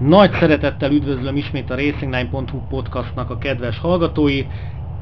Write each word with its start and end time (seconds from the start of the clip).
Nagy 0.00 0.32
szeretettel 0.32 0.92
üdvözlöm 0.92 1.36
ismét 1.36 1.70
a 1.70 1.74
Racing9.hu 1.74 2.60
podcastnak 2.68 3.30
a 3.30 3.38
kedves 3.38 3.78
hallgatói. 3.78 4.46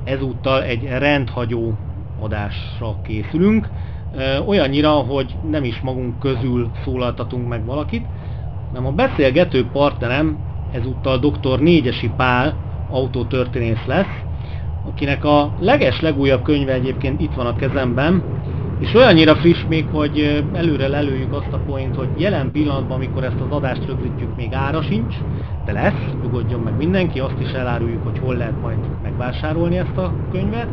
Ezúttal 0.05 0.63
egy 0.63 0.83
rendhagyó 0.83 1.75
adásra 2.17 2.99
készülünk. 3.03 3.69
Olyannyira, 4.47 4.91
hogy 4.91 5.39
nem 5.43 5.65
is 5.65 5.81
magunk 5.81 6.19
közül 6.19 6.71
szólaltatunk 6.85 7.49
meg 7.49 7.65
valakit, 7.65 8.07
hanem 8.69 8.87
a 8.87 8.93
beszélgető 8.93 9.71
partnerem 9.71 10.39
ezúttal 10.73 11.19
dr. 11.19 11.61
Négyesi 11.61 12.09
Pál 12.09 12.57
autótörténész 12.87 13.85
lesz, 13.87 14.23
akinek 14.83 15.25
a 15.25 15.55
leges 15.59 16.01
legújabb 16.01 16.43
könyve 16.43 16.73
egyébként 16.73 17.21
itt 17.21 17.35
van 17.35 17.47
a 17.47 17.57
kezemben, 17.57 18.25
és 18.79 18.95
olyannyira 18.95 19.37
friss 19.37 19.65
még, 19.69 19.89
hogy 19.93 20.45
előre 20.53 20.89
lelőjük 20.89 21.33
azt 21.33 21.53
a 21.53 21.61
point, 21.67 21.97
hogy 21.97 22.09
jelen 22.17 22.51
pillanatban, 22.51 22.97
amikor 22.97 23.25
ezt 23.25 23.41
az 23.41 23.57
adást 23.57 23.87
rögzítjük, 23.87 24.37
még 24.37 24.53
ára 24.53 24.83
sincs, 24.83 25.15
de 25.65 25.73
lesz, 25.73 26.13
nyugodjon 26.23 26.61
meg 26.61 26.77
mindenki, 26.77 27.21
azt 27.21 27.41
is 27.41 27.51
eláruljuk, 27.51 28.05
hogy 28.05 28.19
hol 28.19 28.37
lehet 28.37 28.61
majd 28.61 28.79
megvásárolni 29.03 29.79
ezt 29.79 29.97
a 29.97 30.13
könyvet. 30.33 30.69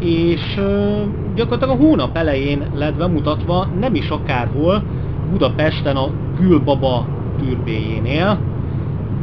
És 0.00 0.60
gyakorlatilag 1.34 1.80
a 1.80 1.84
hónap 1.84 2.16
elején 2.16 2.62
lett 2.74 2.96
bemutatva, 2.96 3.68
nem 3.78 3.94
is 3.94 4.08
akárhol, 4.08 4.82
Budapesten 5.30 5.96
a 5.96 6.10
Gülbaba 6.40 7.06
türbéjénél, 7.38 8.38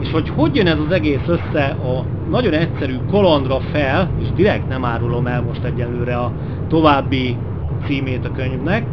és 0.02 0.12
hogy 0.12 0.30
hogy 0.30 0.56
jön 0.56 0.68
ez 0.68 0.80
az 0.88 0.92
egész 0.92 1.28
össze 1.28 1.64
a 1.64 2.06
nagyon 2.30 2.54
egyszerű 2.54 2.96
kalandra 3.12 3.60
fel, 3.60 4.10
és 4.22 4.32
direkt 4.36 4.68
nem 4.68 4.86
árulom 4.86 5.28
el 5.28 5.42
most 5.42 5.64
egyelőre 5.64 6.18
a 6.18 6.32
további 6.68 7.38
címét 7.86 8.26
a 8.26 8.32
könyvnek, 8.32 8.86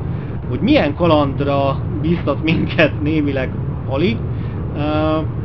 hogy 0.48 0.61
milyen 0.61 0.94
kalandra 0.94 1.83
bíztat 2.00 2.42
minket 2.42 3.02
némileg 3.02 3.50
Ali, 3.89 4.16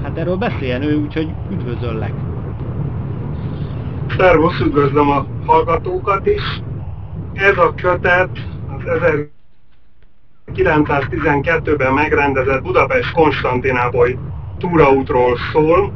hát 0.03 0.17
erről 0.17 0.35
beszéljen 0.35 0.81
ő, 0.81 0.95
úgyhogy 0.95 1.29
üdvözöllek. 1.51 2.13
Szervusz, 4.17 4.59
üdvözlöm 4.59 5.09
a 5.09 5.25
hallgatókat 5.45 6.25
is. 6.25 6.61
Ez 7.33 7.57
a 7.57 7.73
kötet 7.75 8.29
az 8.77 9.01
1912-ben 10.55 11.93
megrendezett 11.93 12.61
Budapest 12.61 13.11
Konstantinápoly 13.11 14.17
túraútról 14.57 15.37
szól, 15.51 15.91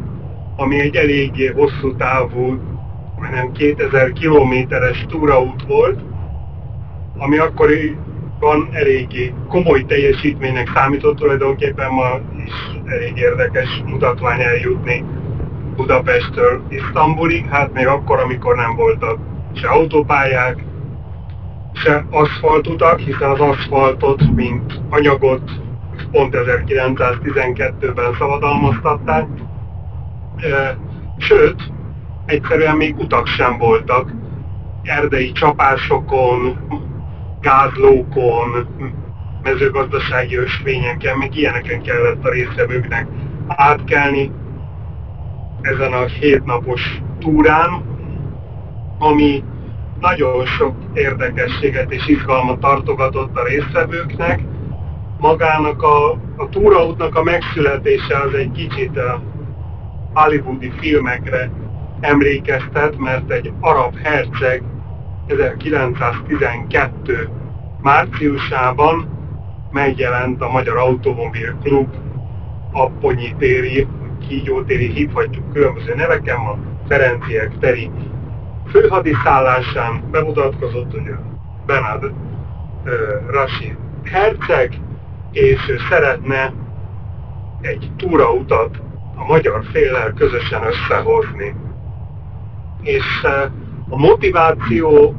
ami 0.56 0.80
egy 0.80 0.96
eléggé 0.96 1.48
hosszú 1.48 1.96
távú, 1.96 2.60
majdnem 3.18 3.52
2000 3.52 4.12
kilométeres 4.12 5.06
túraút 5.10 5.64
volt, 5.68 6.00
ami 7.22 7.38
akkoriban 7.38 8.70
eléggé 8.72 9.34
komoly 9.48 9.86
teljesítménynek 9.86 10.72
számított, 10.74 11.16
tulajdonképpen 11.16 11.92
ma 11.92 12.20
is 12.46 12.54
elég 12.86 13.18
érdekes 13.18 13.84
mutatvány 13.86 14.42
eljutni 14.42 15.04
Budapesttől 15.76 16.62
Isztambulig, 16.70 17.46
hát 17.50 17.74
még 17.74 17.88
akkor, 17.88 18.20
amikor 18.20 18.56
nem 18.56 18.76
voltak 18.76 19.20
se 19.54 19.68
autópályák, 19.68 20.64
se 21.74 22.06
aszfaltutak, 22.10 23.00
hiszen 23.00 23.30
az 23.30 23.40
aszfaltot, 23.40 24.36
mint 24.36 24.82
anyagot 24.90 25.52
pont 26.12 26.36
1912-ben 26.38 28.16
szabadalmaztatták, 28.20 29.28
sőt, 31.18 31.72
egyszerűen 32.26 32.76
még 32.76 32.98
utak 32.98 33.28
sem 33.28 33.58
voltak. 33.58 34.12
Erdei 34.84 35.32
csapásokon, 35.32 36.58
gázlókon, 37.42 38.68
mezőgazdasági 39.42 40.36
ösvényeken, 40.36 41.18
még 41.18 41.36
ilyeneken 41.36 41.82
kellett 41.82 42.26
a 42.26 42.30
részvevőknek 42.30 43.08
átkelni 43.48 44.32
ezen 45.62 45.94
a 45.94 46.06
hétnapos 46.06 47.02
túrán, 47.20 47.84
ami 48.98 49.44
nagyon 50.00 50.46
sok 50.46 50.76
érdekességet 50.94 51.92
és 51.92 52.08
izgalmat 52.08 52.60
tartogatott 52.60 53.38
a 53.38 53.44
résztvevőknek, 53.44 54.40
magának 55.18 55.84
a, 55.84 56.12
a 56.36 56.50
túraútnak 56.50 57.16
a 57.16 57.24
megszületése 57.24 58.18
az 58.18 58.34
egy 58.34 58.52
kicsit 58.52 58.98
a 58.98 59.22
hollywoodi 60.14 60.72
filmekre 60.80 61.52
emlékeztet, 62.00 62.98
mert 62.98 63.32
egy 63.32 63.54
arab 63.60 63.98
herceg 63.98 64.64
1912 65.28 67.41
márciusában 67.82 69.10
megjelent 69.72 70.42
a 70.42 70.52
Magyar 70.52 70.78
Automobil 70.78 71.58
Klub 71.64 71.88
Apponyi 72.72 73.36
téri, 73.38 73.88
Kígyó 74.28 74.64
téri, 74.64 74.92
hívhatjuk 74.92 75.54
különböző 75.54 75.96
neveken, 75.96 76.36
a 76.36 76.58
Ferenciek 76.88 77.58
teri 77.60 77.92
főhadiszállásán 78.72 80.04
bemutatkozott, 80.12 80.94
a 80.94 81.22
Benad 81.66 82.04
uh, 82.04 82.14
Rashid 83.30 83.76
herceg, 84.04 84.80
és 85.32 85.70
ő 85.70 85.78
szeretne 85.90 86.54
egy 87.62 87.92
túrautat 87.98 88.82
a 89.16 89.26
magyar 89.26 89.64
féllel 89.72 90.14
közösen 90.14 90.62
összehozni. 90.64 91.56
És 92.82 93.24
a 93.90 93.98
motiváció 93.98 95.16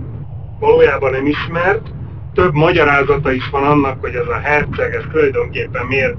valójában 0.59 1.11
nem 1.11 1.27
ismert, 1.27 1.87
több 2.35 2.53
magyarázata 2.53 3.33
is 3.33 3.49
van 3.51 3.63
annak, 3.63 4.01
hogy 4.01 4.15
ez 4.15 4.27
a 4.27 4.41
herceg, 4.43 4.95
ez 4.95 5.05
tulajdonképpen 5.13 5.87
miért 5.87 6.17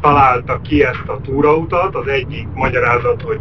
találta 0.00 0.60
ki 0.60 0.84
ezt 0.84 1.04
a 1.06 1.20
túrautat. 1.20 1.94
Az 1.94 2.06
egyik 2.06 2.48
magyarázat, 2.54 3.22
hogy 3.22 3.40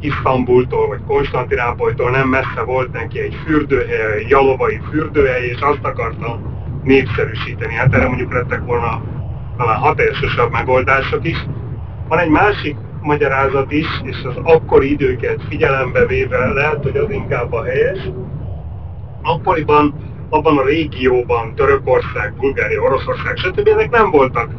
Isztambultól 0.00 0.88
vagy 0.88 1.00
Konstantinápolytól 1.06 2.10
nem 2.10 2.28
messze 2.28 2.62
volt 2.64 2.92
neki 2.92 3.20
egy 3.20 3.36
fürdőhely, 3.44 4.18
egy 4.18 4.28
jalovai 4.28 4.80
fürdőhely, 4.90 5.44
és 5.44 5.60
azt 5.60 5.84
akarta 5.84 6.40
népszerűsíteni. 6.82 7.74
Hát 7.74 7.94
erre 7.94 8.06
mondjuk 8.06 8.32
lettek 8.32 8.64
volna 8.64 9.02
talán 9.56 9.76
hatásosabb 9.76 10.50
megoldások 10.50 11.26
is. 11.26 11.46
Van 12.08 12.18
egy 12.18 12.28
másik 12.28 12.76
magyarázat 13.00 13.72
is, 13.72 13.86
és 14.04 14.16
az 14.24 14.34
akkori 14.42 14.90
időket 14.90 15.42
figyelembe 15.48 16.06
véve 16.06 16.52
lehet, 16.52 16.82
hogy 16.82 16.96
az 16.96 17.10
inkább 17.10 17.52
a 17.52 17.64
helyes. 17.64 17.98
Akkoriban, 19.22 19.94
abban 20.32 20.58
a 20.58 20.64
régióban, 20.64 21.54
Törökország, 21.54 22.34
Bulgária, 22.36 22.82
Oroszország, 22.82 23.36
stb. 23.36 23.68
ennek 23.68 23.90
nem 23.90 24.10
voltak 24.10 24.50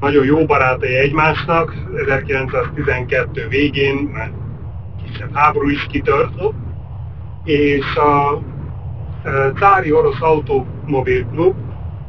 nagyon 0.00 0.24
jó 0.24 0.44
barátai 0.44 0.94
egymásnak. 0.94 1.74
1912 1.96 3.48
végén 3.48 3.94
mert 4.12 4.32
kisebb 5.04 5.34
háború 5.34 5.68
is 5.68 5.86
kitört, 5.90 6.34
és 7.44 7.96
a 7.96 8.40
Cári 9.54 9.92
Orosz 9.92 10.20
Automobil 10.20 11.26
Klub 11.26 11.54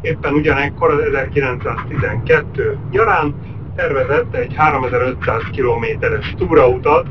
éppen 0.02 0.34
ugyanekkor 0.34 0.90
az 0.90 1.00
1912 1.00 2.78
nyarán 2.92 3.36
tervezett 3.76 4.36
egy 4.36 4.54
3500 4.56 5.44
kilométeres 5.52 6.34
túrautat 6.38 7.08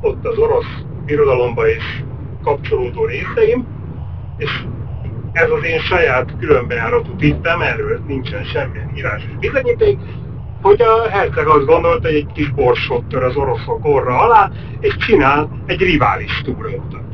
ott 0.00 0.26
az 0.26 0.38
orosz 0.38 0.84
birodalomba 1.04 1.68
is 1.68 2.04
kapcsolódó 2.42 3.04
részeim, 3.04 3.66
és 4.36 4.64
ez 5.32 5.50
az 5.50 5.64
én 5.64 5.80
saját 5.80 6.36
különbejáratú 6.38 7.16
tippem, 7.16 7.60
erről 7.60 8.00
nincsen 8.06 8.44
semmilyen 8.44 8.96
írásos 8.96 9.36
bizonyíték, 9.40 9.98
hogy 10.62 10.82
a 10.82 11.08
herceg 11.08 11.46
azt 11.46 11.66
gondolta, 11.66 12.06
hogy 12.06 12.16
egy 12.16 12.32
kis 12.34 12.50
borsot 12.50 13.04
tör 13.04 13.22
az 13.22 13.36
oroszok 13.36 13.84
orra 13.84 14.18
alá, 14.18 14.50
és 14.80 14.96
csinál 14.96 15.62
egy 15.66 15.80
rivális 15.80 16.42
túrautat. 16.44 17.04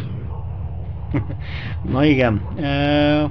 Na 1.93 2.05
igen. 2.05 2.43
E, 2.61 3.31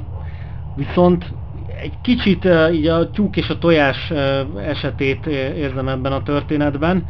viszont 0.76 1.34
egy 1.82 1.94
kicsit 2.02 2.46
e, 2.46 2.72
így 2.72 2.88
a 2.88 3.10
tyúk 3.10 3.38
és 3.38 3.50
a 3.50 3.58
tojás 3.58 4.12
e, 4.12 4.46
esetét 4.58 5.26
érzem 5.56 5.88
ebben 5.88 6.12
a 6.12 6.24
történetben, 6.24 7.06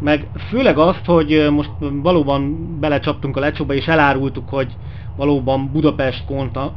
meg 0.00 0.26
főleg 0.48 0.78
azt, 0.78 1.04
hogy 1.04 1.46
most 1.50 1.70
valóban 2.02 2.70
belecsaptunk 2.80 3.36
a 3.36 3.40
lecsóba 3.40 3.74
és 3.74 3.86
elárultuk, 3.86 4.48
hogy 4.48 4.76
valóban 5.16 5.70
Budapest 5.72 6.24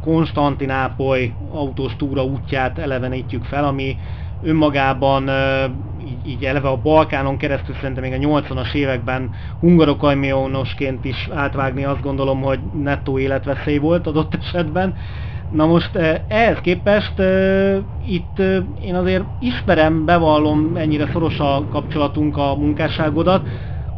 Konstantinápoly 0.01 1.33
autós 1.51 1.95
túra 1.95 2.23
útját 2.23 2.79
elevenítjük 2.79 3.43
fel, 3.43 3.65
ami 3.65 3.97
önmagában 4.41 5.29
így, 6.23 6.43
eleve 6.45 6.67
a 6.67 6.81
Balkánon 6.81 7.37
keresztül 7.37 7.75
szerintem 7.75 8.03
még 8.03 8.13
a 8.13 8.41
80-as 8.41 8.73
években 8.73 9.31
hungarokamionosként 9.59 11.05
is 11.05 11.29
átvágni 11.33 11.83
azt 11.83 12.01
gondolom, 12.01 12.41
hogy 12.41 12.59
nettó 12.73 13.19
életveszély 13.19 13.77
volt 13.77 14.07
adott 14.07 14.35
esetben. 14.35 14.95
Na 15.49 15.65
most 15.65 15.95
ehhez 16.27 16.59
képest 16.61 17.13
itt 17.97 18.39
én 18.81 18.95
azért 18.95 19.23
ismerem, 19.39 20.05
bevallom 20.05 20.75
ennyire 20.75 21.09
szoros 21.11 21.39
a 21.39 21.67
kapcsolatunk 21.69 22.37
a 22.37 22.55
munkásságodat, 22.55 23.47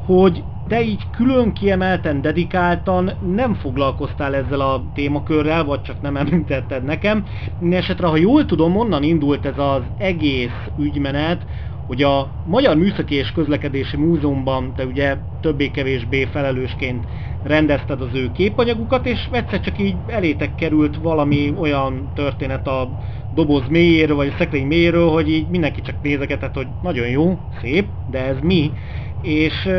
hogy 0.05 0.43
te 0.71 0.81
így 0.83 1.09
külön 1.09 1.53
kiemelten, 1.53 2.21
dedikáltan 2.21 3.11
nem 3.19 3.53
foglalkoztál 3.53 4.35
ezzel 4.35 4.59
a 4.59 4.91
témakörrel, 4.93 5.63
vagy 5.63 5.81
csak 5.81 6.01
nem 6.01 6.17
említetted 6.17 6.83
nekem. 6.83 7.25
Mindenesetre, 7.57 8.07
ha 8.07 8.17
jól 8.17 8.45
tudom, 8.45 8.75
onnan 8.75 9.03
indult 9.03 9.45
ez 9.45 9.57
az 9.57 9.81
egész 9.97 10.71
ügymenet, 10.77 11.45
hogy 11.85 12.03
a 12.03 12.35
Magyar 12.43 12.77
Műszaki 12.77 13.15
és 13.15 13.31
Közlekedési 13.31 13.97
Múzeumban 13.97 14.73
te 14.73 14.85
ugye 14.85 15.17
többé-kevésbé 15.39 16.25
felelősként 16.25 17.05
rendezted 17.41 18.01
az 18.01 18.13
ő 18.13 18.31
képanyagukat, 18.31 19.05
és 19.05 19.27
egyszer 19.31 19.59
csak 19.59 19.79
így 19.79 19.97
elétek 20.05 20.55
került 20.55 20.95
valami 20.95 21.53
olyan 21.57 22.11
történet 22.13 22.67
a 22.67 22.95
doboz 23.29 23.67
mélyéről, 23.67 24.15
vagy 24.15 24.27
a 24.27 24.35
szekrény 24.37 24.67
mélyéről, 24.67 25.09
hogy 25.09 25.29
így 25.29 25.49
mindenki 25.49 25.81
csak 25.81 26.01
nézegetett, 26.01 26.55
hogy 26.55 26.67
nagyon 26.81 27.07
jó, 27.07 27.39
szép, 27.61 27.89
de 28.05 28.25
ez 28.25 28.39
mi? 28.39 28.73
És, 29.21 29.69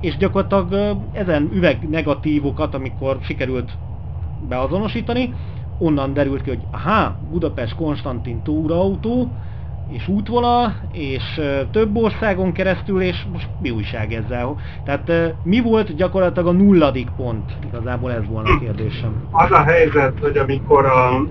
és 0.00 0.16
gyakorlatilag 0.16 0.98
ezen 1.12 1.48
üveg 1.52 1.88
negatívokat, 1.88 2.74
amikor 2.74 3.18
sikerült 3.22 3.78
beazonosítani, 4.38 5.34
onnan 5.78 6.12
derült 6.12 6.42
ki, 6.42 6.48
hogy 6.48 6.66
aha, 6.70 7.18
Budapest 7.30 7.74
Konstantin 7.74 8.42
túrautó, 8.42 9.34
és 9.86 10.08
útvonal, 10.08 10.76
és 10.90 11.40
több 11.70 11.96
országon 11.96 12.52
keresztül, 12.52 13.00
és 13.00 13.24
most 13.32 13.48
mi 13.58 13.70
újság 13.70 14.12
ezzel? 14.12 14.58
Tehát 14.84 15.36
mi 15.42 15.60
volt 15.60 15.94
gyakorlatilag 15.94 16.48
a 16.48 16.52
nulladik 16.52 17.10
pont? 17.10 17.56
Igazából 17.66 18.12
ez 18.12 18.26
volna 18.26 18.50
a 18.54 18.58
kérdésem. 18.58 19.22
Az 19.30 19.50
a 19.50 19.62
helyzet, 19.62 20.18
hogy 20.18 20.36
amikor 20.36 20.86
a 20.86 21.26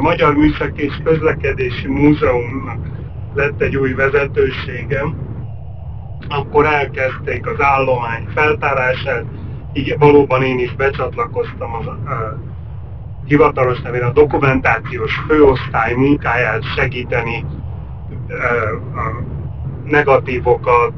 Magyar 0.00 0.34
Műszaki 0.34 0.82
és 0.82 1.00
Közlekedési 1.04 1.88
Múzeumnak 1.88 2.80
lett 3.32 3.60
egy 3.60 3.76
új 3.76 3.92
vezetőségem, 3.92 5.16
akkor 6.28 6.66
elkezdték 6.66 7.46
az 7.46 7.60
állomány 7.60 8.26
feltárását, 8.34 9.24
így 9.72 9.98
valóban 9.98 10.42
én 10.42 10.58
is 10.58 10.74
becsatlakoztam 10.74 11.74
az 11.74 11.86
a, 11.86 12.38
hivatalos 13.24 13.80
nevén 13.80 14.02
a 14.02 14.12
dokumentációs 14.12 15.12
főosztály 15.28 15.94
munkáját 15.94 16.62
segíteni, 16.76 17.44
a 18.94 19.22
negatívokat, 19.84 20.92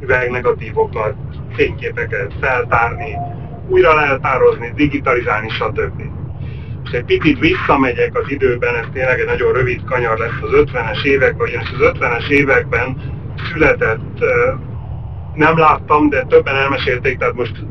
üvegnegatívokat, 0.00 1.14
fényképeket 1.52 2.32
feltárni, 2.40 3.16
újra 3.68 3.94
leltározni, 3.94 4.72
digitalizálni, 4.74 5.48
stb. 5.48 6.02
Most 6.80 6.94
egy 6.94 7.04
picit 7.04 7.38
visszamegyek 7.38 8.18
az 8.18 8.30
időben, 8.30 8.74
ez 8.74 8.86
tényleg 8.92 9.20
egy 9.20 9.26
nagyon 9.26 9.52
rövid 9.52 9.84
kanyar 9.84 10.18
lesz 10.18 10.42
az 10.42 10.50
50-es 10.52 11.04
években, 11.04 11.48
ugyanis 11.48 11.70
az 11.70 11.92
50-es 11.98 12.28
években 12.28 12.96
született, 13.52 14.24
nem 15.34 15.58
láttam, 15.58 16.08
de 16.08 16.22
többen 16.22 16.56
elmesélték, 16.56 17.18
tehát 17.18 17.34
most 17.34 17.64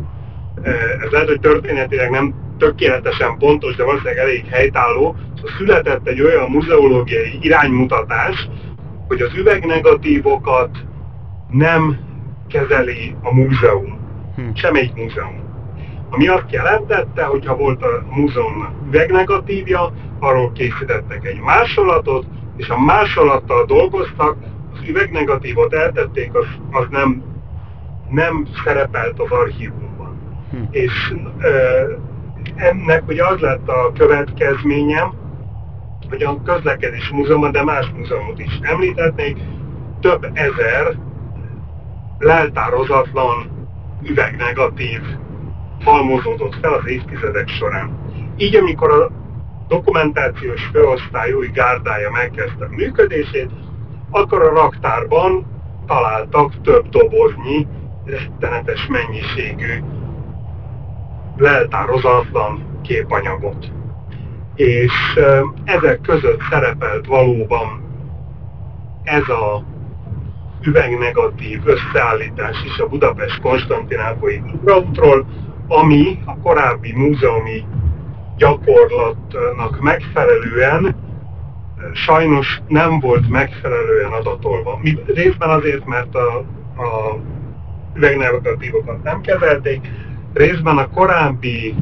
ez 1.03 1.11
lehet, 1.11 1.27
hogy 1.27 1.39
történetileg 1.39 2.09
nem 2.09 2.33
tökéletesen 2.57 3.37
pontos, 3.37 3.75
de 3.75 3.83
valószínűleg 3.83 4.17
elég 4.17 4.45
helytálló, 4.45 5.15
született 5.57 6.07
egy 6.07 6.21
olyan 6.21 6.49
muzeológiai 6.49 7.37
iránymutatás, 7.41 8.49
hogy 9.07 9.21
az 9.21 9.33
üvegnegatívokat 9.37 10.77
nem 11.49 11.97
kezeli 12.47 13.15
a 13.21 13.33
múzeum, 13.33 13.99
hm. 14.35 14.41
semmelyik 14.53 14.93
múzeum. 14.93 15.49
Ami 16.09 16.27
azt 16.27 16.51
jelentette, 16.51 17.23
hogy 17.23 17.45
ha 17.45 17.55
volt 17.55 17.83
a 17.83 18.05
múzeum 18.09 18.67
üvegnegatívja, 18.87 19.93
arról 20.19 20.51
készítettek 20.51 21.25
egy 21.25 21.39
másolatot, 21.39 22.25
és 22.57 22.69
a 22.69 22.79
másolattal 22.79 23.65
dolgoztak, 23.65 24.37
üvegnegatívot 24.87 25.73
eltették, 25.73 26.33
az, 26.33 26.45
az 26.71 26.85
nem, 26.89 27.23
nem 28.09 28.47
szerepelt 28.63 29.19
az 29.19 29.31
archívumban. 29.31 30.17
Hm. 30.51 30.57
És 30.71 31.13
ennek 32.55 33.07
ugye 33.07 33.25
az 33.25 33.39
lett 33.39 33.67
a 33.67 33.91
következményem, 33.97 35.13
hogy 36.09 36.23
a 36.23 36.41
közlekedés 36.43 37.09
múzeumban, 37.09 37.51
de 37.51 37.63
más 37.63 37.91
múzeumot 37.95 38.39
is 38.39 38.59
említetnék, 38.61 39.37
több 39.99 40.29
ezer 40.33 40.97
leltározatlan 42.17 43.67
üvegnegatív 44.03 45.01
halmozódott 45.83 46.55
fel 46.61 46.73
az 46.73 46.87
évtizedek 46.87 47.47
során. 47.47 47.99
Így 48.37 48.55
amikor 48.55 48.91
a 48.91 49.11
dokumentációs 49.67 50.69
főosztály 50.71 51.31
új 51.31 51.47
gárdája 51.47 52.11
megkezdte 52.11 52.65
a 52.65 52.75
működését, 52.75 53.49
akkor 54.11 54.41
a 54.41 54.53
raktárban 54.53 55.45
találtak 55.87 56.61
több 56.61 56.89
doboznyi, 56.89 57.67
rettenetes 58.05 58.87
mennyiségű 58.87 59.83
leltározatlan 61.37 62.79
képanyagot. 62.81 63.71
És 64.55 64.93
ezek 65.63 66.01
között 66.01 66.41
szerepelt 66.49 67.05
valóban 67.05 67.81
ez 69.03 69.29
a 69.29 69.63
üvegnegatív 70.61 71.61
összeállítás 71.65 72.63
is 72.65 72.77
a 72.77 72.87
Budapest 72.87 73.41
Konstantinápolyi 73.41 74.41
útrautról, 74.53 75.25
ami 75.67 76.19
a 76.25 76.37
korábbi 76.37 76.93
múzeumi 76.95 77.65
gyakorlatnak 78.37 79.81
megfelelően 79.81 80.95
sajnos 81.93 82.61
nem 82.67 82.99
volt 82.99 83.29
megfelelően 83.29 84.11
adatolva. 84.11 84.79
Részben 85.05 85.49
azért, 85.49 85.85
mert 85.85 86.15
a, 86.15 86.37
a 86.77 87.17
üvegnegatívokat 87.95 89.03
nem 89.03 89.21
kezelték, 89.21 89.87
részben 90.33 90.77
a 90.77 90.89
korábbi 90.89 91.75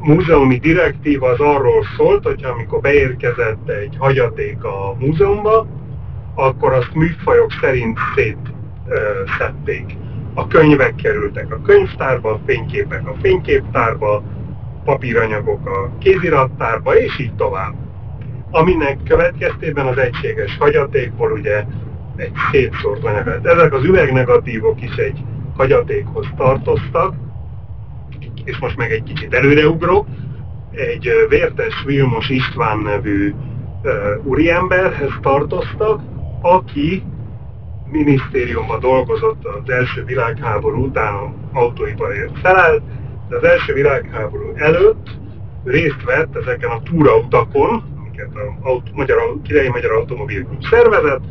múzeumi 0.00 0.58
direktíva 0.58 1.28
az 1.28 1.40
arról 1.40 1.84
szólt, 1.96 2.24
hogy 2.24 2.44
amikor 2.44 2.80
beérkezett 2.80 3.68
egy 3.68 3.96
hagyaték 3.98 4.64
a 4.64 4.96
múzeumba, 4.98 5.66
akkor 6.34 6.72
azt 6.72 6.94
műfajok 6.94 7.52
szerint 7.60 7.98
szétszedték. 8.14 9.96
A 10.34 10.46
könyvek 10.46 10.94
kerültek 10.94 11.52
a 11.52 11.60
könyvtárba, 11.62 12.30
a 12.30 12.40
fényképek 12.46 13.08
a 13.08 13.14
fényképtárba, 13.20 14.22
papíranyagok 14.84 15.66
a 15.66 15.90
kézirattárba, 15.98 16.96
és 16.96 17.18
így 17.18 17.34
tovább. 17.34 17.74
Aminek 18.54 18.98
következtében 19.04 19.86
az 19.86 19.98
egységes 19.98 20.56
hagyatékból 20.58 21.32
ugye 21.32 21.64
egy 22.16 22.32
szétszórt 22.50 23.04
anyag. 23.04 23.40
Ezek 23.42 23.72
az 23.72 23.84
üvegnegatívok 23.84 24.82
is 24.82 24.94
egy 24.96 25.24
hagyatékhoz 25.56 26.26
tartoztak, 26.36 27.14
és 28.44 28.58
most 28.58 28.76
meg 28.76 28.92
egy 28.92 29.02
kicsit 29.02 29.34
előreugrok, 29.34 30.06
egy 30.70 31.10
Vértes 31.28 31.82
Vilmos 31.86 32.28
István 32.28 32.78
nevű 32.78 33.34
uh, 33.82 33.92
úriemberhez 34.24 35.12
tartoztak, 35.22 36.00
aki 36.40 37.02
minisztériumban 37.90 38.80
dolgozott 38.80 39.44
az 39.44 39.70
első 39.70 40.04
világháború 40.04 40.84
után 40.84 41.34
autóiparért 41.52 42.38
felelt, 42.38 42.82
de 43.28 43.36
az 43.36 43.44
első 43.44 43.72
világháború 43.72 44.52
előtt 44.54 45.18
részt 45.64 46.04
vett 46.04 46.36
ezeken 46.36 46.70
a 46.70 46.82
túrautakon, 46.82 47.91
amiket 48.12 48.36
a 48.64 48.82
Magyar, 48.92 49.18
Királyi 49.42 49.68
Magyar 49.68 49.92
Automobil 49.92 50.46
szervezett, 50.70 51.22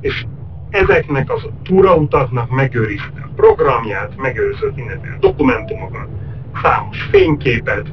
és 0.00 0.26
ezeknek 0.70 1.32
az 1.32 1.48
túrautaknak 1.64 2.50
megőrizte 2.50 3.20
a 3.22 3.30
programját, 3.36 4.16
megőrzött 4.16 4.74
mindenféle 4.74 5.16
dokumentumokat, 5.20 6.08
számos 6.62 7.02
fényképet. 7.10 7.86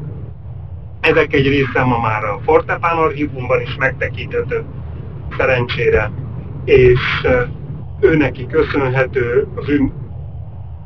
Ezek 0.99 1.33
egy 1.33 1.47
része 1.47 1.83
ma 1.83 1.99
már 1.99 2.23
a 2.23 2.39
Fortepán 2.43 2.97
archívumban 2.97 3.61
is 3.61 3.75
megtekinthető 3.75 4.63
szerencsére, 5.37 6.11
és 6.65 6.99
ő 7.99 8.17
neki 8.17 8.47
köszönhető, 8.47 9.47
az 9.55 9.69
ő 9.69 9.91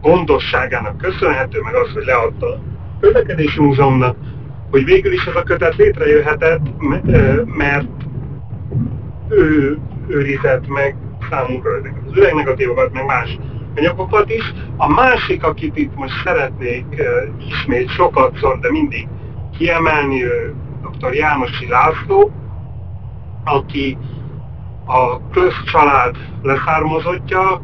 gondosságának 0.01 0.97
köszönhető, 0.97 1.61
meg 1.61 1.75
az, 1.75 1.91
hogy 1.93 2.03
leadta 2.05 2.47
a 2.47 2.59
közlekedési 2.99 3.61
múzeumnak, 3.61 4.17
hogy 4.71 4.85
végül 4.85 5.13
is 5.13 5.25
ez 5.25 5.35
a 5.35 5.43
kötet 5.43 5.75
létrejöhetett, 5.75 6.61
mert 7.45 7.87
ő 9.29 9.77
őrizett 10.07 10.67
meg 10.67 10.95
számunkra 11.29 11.77
ezeket 11.77 12.01
az 12.09 12.17
üvegnegatívokat, 12.17 12.93
meg 12.93 13.05
más 13.05 13.37
anyagokat 13.75 14.31
is. 14.31 14.53
A 14.77 14.87
másik, 14.87 15.43
akit 15.43 15.77
itt 15.77 15.95
most 15.95 16.23
szeretnék 16.23 16.85
ismét 17.47 17.89
sokatszor, 17.89 18.59
de 18.59 18.71
mindig 18.71 19.07
kiemelni, 19.57 20.23
ő 20.23 20.55
dr. 20.81 21.13
Jánosi 21.13 21.67
László, 21.67 22.31
aki 23.43 23.97
a 24.85 25.19
Klösz 25.19 25.63
család 25.65 26.15
leszármazottja, 26.41 27.61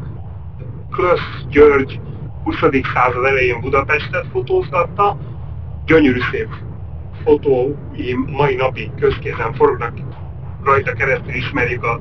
Klösz 0.90 1.44
György 1.48 2.00
20. 2.44 2.56
század 2.94 3.24
elején 3.24 3.60
Budapestet 3.60 4.26
fotóztatta, 4.32 5.16
gyönyörű 5.84 6.20
szép 6.30 6.48
fotói 7.26 8.14
mai 8.26 8.54
napig 8.54 8.90
közkézen 9.00 9.54
forognak, 9.54 9.92
rajta 10.64 10.92
keresztül 10.92 11.34
ismerjük 11.34 11.84
a 11.84 12.00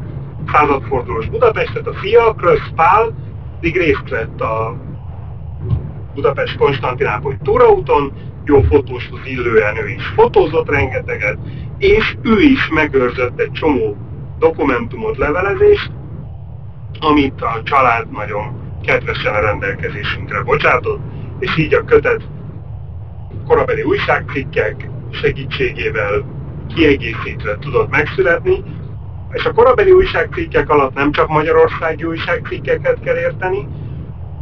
századfordulós 0.52 1.30
Budapestet, 1.30 1.88
a 1.88 1.94
fia, 1.94 2.34
Krösz 2.34 2.70
Pál, 2.76 3.14
pedig 3.60 3.78
részt 3.78 4.10
vett 4.10 4.42
a 4.42 4.78
Budapest 6.14 6.58
Konstantinápoly 6.58 7.38
túraúton, 7.44 8.14
jó 8.44 8.62
fotóshoz 8.62 9.20
illően 9.26 9.78
ő 9.78 9.90
is 9.90 10.06
fotózott 10.06 10.70
rengeteget, 10.70 11.38
és 11.78 12.18
ő 12.22 12.42
is 12.42 12.70
megőrzött 12.70 13.40
egy 13.40 13.52
csomó 13.52 13.98
dokumentumot, 14.40 15.18
levelezést, 15.18 15.92
amit 17.00 17.42
a 17.42 17.62
család 17.64 18.12
nagyon 18.12 18.64
kedvesen 18.86 19.34
a 19.34 19.40
rendelkezésünkre 19.40 20.42
bocsátott, 20.42 21.00
és 21.40 21.58
így 21.58 21.74
a 21.74 21.84
kötet 21.84 22.22
korabeli 23.48 23.84
újságcikkek 23.84 24.94
segítségével 25.16 26.26
kiegészítve 26.76 27.58
tudott 27.60 27.90
megszületni, 27.90 28.64
és 29.32 29.46
a 29.46 29.52
korabeli 29.52 29.92
újságcikkek 29.92 30.70
alatt 30.70 30.94
nem 30.94 31.12
csak 31.12 31.28
magyarországi 31.28 32.04
újságcikkeket 32.04 33.00
kell 33.00 33.16
érteni, 33.16 33.68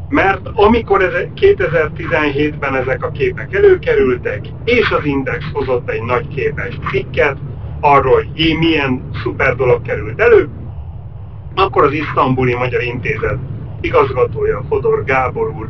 mert 0.09 0.49
amikor 0.53 1.29
2017-ben 1.35 2.75
ezek 2.75 3.03
a 3.03 3.11
képek 3.11 3.53
előkerültek, 3.53 4.41
és 4.63 4.89
az 4.89 5.05
Index 5.05 5.45
hozott 5.53 5.89
egy 5.89 6.01
nagy 6.01 6.27
képes 6.27 6.79
cikket 6.89 7.37
arról, 7.79 8.13
hogy 8.13 8.29
jé, 8.33 8.53
milyen 8.53 9.09
szuper 9.23 9.55
dolog 9.55 9.81
került 9.81 10.21
elő, 10.21 10.49
akkor 11.55 11.83
az 11.83 11.91
Isztambuli 11.91 12.55
Magyar 12.55 12.81
Intézet 12.83 13.37
igazgatója, 13.81 14.63
Fodor 14.69 15.03
Gábor 15.03 15.49
úr 15.49 15.69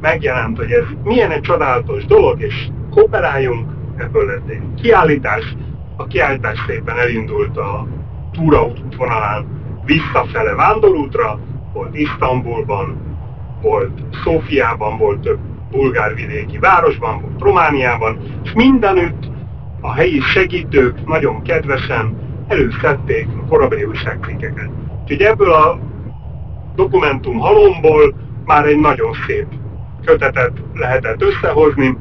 megjelent, 0.00 0.56
hogy 0.56 0.70
ez 0.70 0.84
milyen 1.02 1.30
egy 1.30 1.40
csodálatos 1.40 2.04
dolog, 2.04 2.40
és 2.40 2.68
kooperáljunk, 2.90 3.77
ebből 3.98 4.26
lett 4.26 4.48
egy 4.48 4.62
kiállítás. 4.76 5.56
A 5.96 6.06
kiállítás 6.06 6.58
szépen 6.66 6.98
elindult 6.98 7.56
a 7.56 7.86
túraút 8.32 8.80
útvonalán 8.84 9.46
visszafele 9.84 10.54
vándorútra, 10.54 11.38
volt 11.72 11.96
Isztambulban, 11.96 12.96
volt 13.62 14.00
Szófiában, 14.24 14.98
volt 14.98 15.20
több 15.20 15.38
bulgárvidéki 15.70 16.58
városban, 16.58 17.20
volt 17.20 17.40
Romániában, 17.40 18.18
és 18.44 18.52
mindenütt 18.52 19.30
a 19.80 19.92
helyi 19.92 20.20
segítők 20.20 21.06
nagyon 21.06 21.42
kedvesen 21.42 22.16
előszedték 22.48 23.28
a 23.42 23.48
korabeli 23.48 23.84
újságcikkeket. 23.84 24.70
Úgyhogy 25.02 25.20
ebből 25.20 25.52
a 25.52 25.78
dokumentum 26.74 27.38
halomból 27.38 28.14
már 28.44 28.66
egy 28.66 28.78
nagyon 28.78 29.12
szép 29.26 29.46
kötetet 30.04 30.52
lehetett 30.74 31.22
összehozni, 31.22 31.96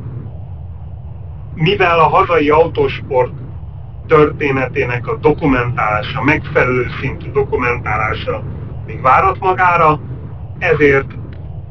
mivel 1.57 1.99
a 1.99 2.07
hazai 2.07 2.49
autósport 2.49 3.33
történetének 4.07 5.07
a 5.07 5.15
dokumentálása, 5.15 6.23
megfelelő 6.23 6.85
szintű 7.01 7.31
dokumentálása 7.31 8.43
még 8.85 9.01
várat 9.01 9.39
magára, 9.39 9.99
ezért 10.59 11.11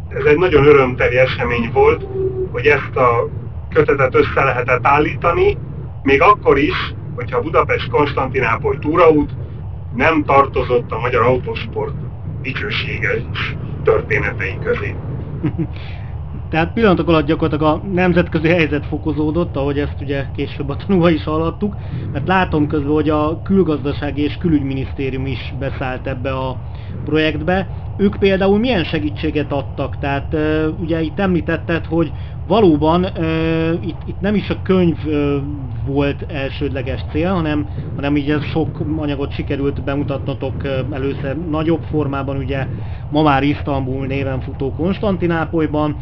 ez 0.08 0.24
egy 0.24 0.36
nagyon 0.36 0.66
örömteli 0.66 1.16
esemény 1.16 1.70
volt, 1.72 2.06
hogy 2.52 2.66
ezt 2.66 2.96
a 2.96 3.28
kötetet 3.68 4.14
össze 4.14 4.44
lehetett 4.44 4.86
állítani, 4.86 5.58
még 6.02 6.22
akkor 6.22 6.58
is, 6.58 6.94
hogyha 7.14 7.40
Budapest-Konstantinápoly 7.40 8.78
túraút 8.78 9.30
nem 9.94 10.24
tartozott 10.24 10.92
a 10.92 10.98
magyar 10.98 11.22
autósport 11.22 11.94
dicsőséges 12.42 13.56
történetei 13.84 14.58
közé. 14.64 14.94
Tehát 16.56 16.72
pillanatok 16.72 17.08
alatt 17.08 17.26
gyakorlatilag 17.26 17.74
a 17.74 17.86
nemzetközi 17.86 18.48
helyzet 18.48 18.86
fokozódott, 18.86 19.56
ahogy 19.56 19.78
ezt 19.78 20.00
ugye 20.00 20.26
később 20.34 20.68
a 20.68 20.76
tanulva 20.76 21.10
is 21.10 21.24
hallottuk, 21.24 21.76
mert 22.10 22.26
látom 22.26 22.66
közben, 22.66 22.92
hogy 22.92 23.08
a 23.08 23.40
külgazdasági 23.42 24.22
és 24.22 24.36
külügyminisztérium 24.36 25.26
is 25.26 25.54
beszállt 25.58 26.06
ebbe 26.06 26.32
a 26.32 26.62
projektbe. 27.04 27.70
Ők 27.96 28.16
például 28.16 28.58
milyen 28.58 28.84
segítséget 28.84 29.52
adtak? 29.52 29.98
Tehát 29.98 30.36
ugye 30.78 31.00
itt 31.02 31.20
említetted, 31.20 31.86
hogy 31.86 32.12
valóban 32.46 33.04
itt, 33.80 34.02
itt 34.04 34.20
nem 34.20 34.34
is 34.34 34.50
a 34.50 34.62
könyv 34.62 34.98
volt 35.84 36.22
elsődleges 36.22 37.04
cél, 37.10 37.32
hanem, 37.32 37.68
hanem 37.94 38.16
így 38.16 38.30
ez 38.30 38.44
sok 38.44 38.80
anyagot 38.96 39.32
sikerült 39.32 39.84
bemutatnotok 39.84 40.64
először 40.90 41.36
nagyobb 41.36 41.82
formában, 41.82 42.36
ugye 42.36 42.68
ma 43.08 43.22
már 43.22 43.42
Isztambul 43.42 44.06
néven 44.06 44.40
futó 44.40 44.74
Konstantinápolyban, 44.74 45.96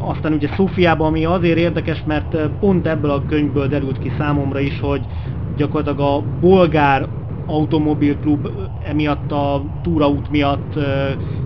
aztán 0.00 0.32
ugye 0.32 0.48
Szofiában, 0.56 1.06
ami 1.06 1.24
azért 1.24 1.58
érdekes, 1.58 2.02
mert 2.02 2.36
pont 2.58 2.86
ebből 2.86 3.10
a 3.10 3.24
könyvből 3.24 3.68
derült 3.68 3.98
ki 3.98 4.12
számomra 4.18 4.58
is, 4.58 4.80
hogy 4.80 5.06
gyakorlatilag 5.56 6.00
a 6.00 6.22
bolgár 6.40 7.08
automobilklub 7.46 8.48
emiatt 8.84 9.32
a 9.32 9.62
túraút 9.82 10.28
miatt 10.28 10.72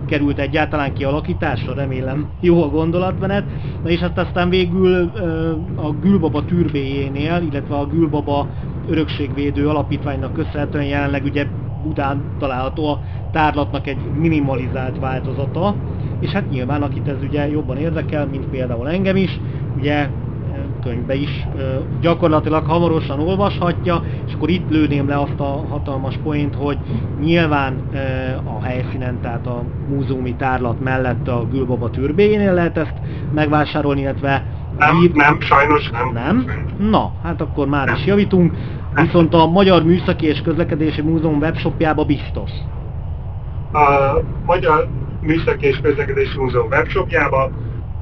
került 0.05 0.39
egyáltalán 0.39 0.93
kialakításra, 0.93 1.73
remélem 1.73 2.29
jó 2.39 2.63
a 2.63 2.69
gondolatmenet. 2.69 3.49
Na 3.81 3.89
és 3.89 3.99
hát 3.99 4.17
aztán 4.17 4.49
végül 4.49 5.11
a 5.75 5.91
Gülbaba 5.91 6.45
türbéjénél, 6.45 7.41
illetve 7.51 7.75
a 7.75 7.87
Gülbaba 7.87 8.49
örökségvédő 8.85 9.67
alapítványnak 9.67 10.33
köszönhetően 10.33 10.85
jelenleg 10.85 11.23
ugye 11.23 11.47
Budán 11.85 12.23
található 12.39 12.87
a 12.87 12.99
tárlatnak 13.31 13.87
egy 13.87 14.11
minimalizált 14.13 14.99
változata, 14.99 15.75
és 16.19 16.31
hát 16.31 16.49
nyilván 16.49 16.81
akit 16.81 17.07
ez 17.07 17.21
ugye 17.21 17.49
jobban 17.49 17.77
érdekel, 17.77 18.25
mint 18.25 18.45
például 18.45 18.89
engem 18.89 19.15
is, 19.15 19.39
ugye 19.77 20.07
könyvbe 20.81 21.15
is 21.15 21.47
gyakorlatilag 22.01 22.65
hamarosan 22.65 23.19
olvashatja, 23.19 24.03
és 24.27 24.33
akkor 24.33 24.49
itt 24.49 24.69
lőném 24.69 25.07
le 25.07 25.19
azt 25.19 25.39
a 25.39 25.65
hatalmas 25.69 26.17
poént, 26.23 26.55
hogy 26.55 26.77
nyilván 27.21 27.89
a 28.43 28.63
helyszínen, 28.63 29.21
tehát 29.21 29.47
a 29.47 29.63
múzeumi 29.89 30.35
tárlat 30.35 30.79
mellett 30.79 31.27
a 31.27 31.47
Gülbaba 31.51 31.89
türbéjénél 31.89 32.53
lehet 32.53 32.77
ezt 32.77 32.93
megvásárolni, 33.33 34.01
illetve 34.01 34.45
nem, 34.77 35.11
nem, 35.13 35.39
sajnos 35.39 35.89
nem. 35.89 36.11
Nem? 36.13 36.45
Na, 36.89 37.11
hát 37.23 37.41
akkor 37.41 37.67
már 37.67 37.93
is 37.97 38.05
javítunk. 38.05 38.53
Viszont 39.01 39.33
a 39.33 39.45
Magyar 39.45 39.83
Műszaki 39.83 40.25
és 40.25 40.41
Közlekedési 40.41 41.01
Múzeum 41.01 41.37
webshopjába 41.37 42.05
biztos. 42.05 42.51
A 43.71 44.19
Magyar 44.45 44.87
Műszaki 45.21 45.65
és 45.65 45.79
Közlekedési 45.81 46.37
Múzeum 46.37 46.67
webshopjába 46.67 47.51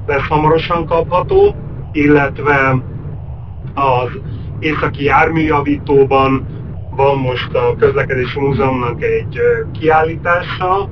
lesz 0.05 0.27
hamarosan 0.27 0.85
kapható, 0.85 1.55
illetve 1.91 2.83
az 3.73 4.09
északi 4.59 5.03
járműjavítóban 5.03 6.45
van 6.89 7.17
most 7.17 7.53
a 7.53 7.75
közlekedési 7.75 8.39
múzeumnak 8.39 9.01
egy 9.01 9.39
kiállítása, 9.71 10.89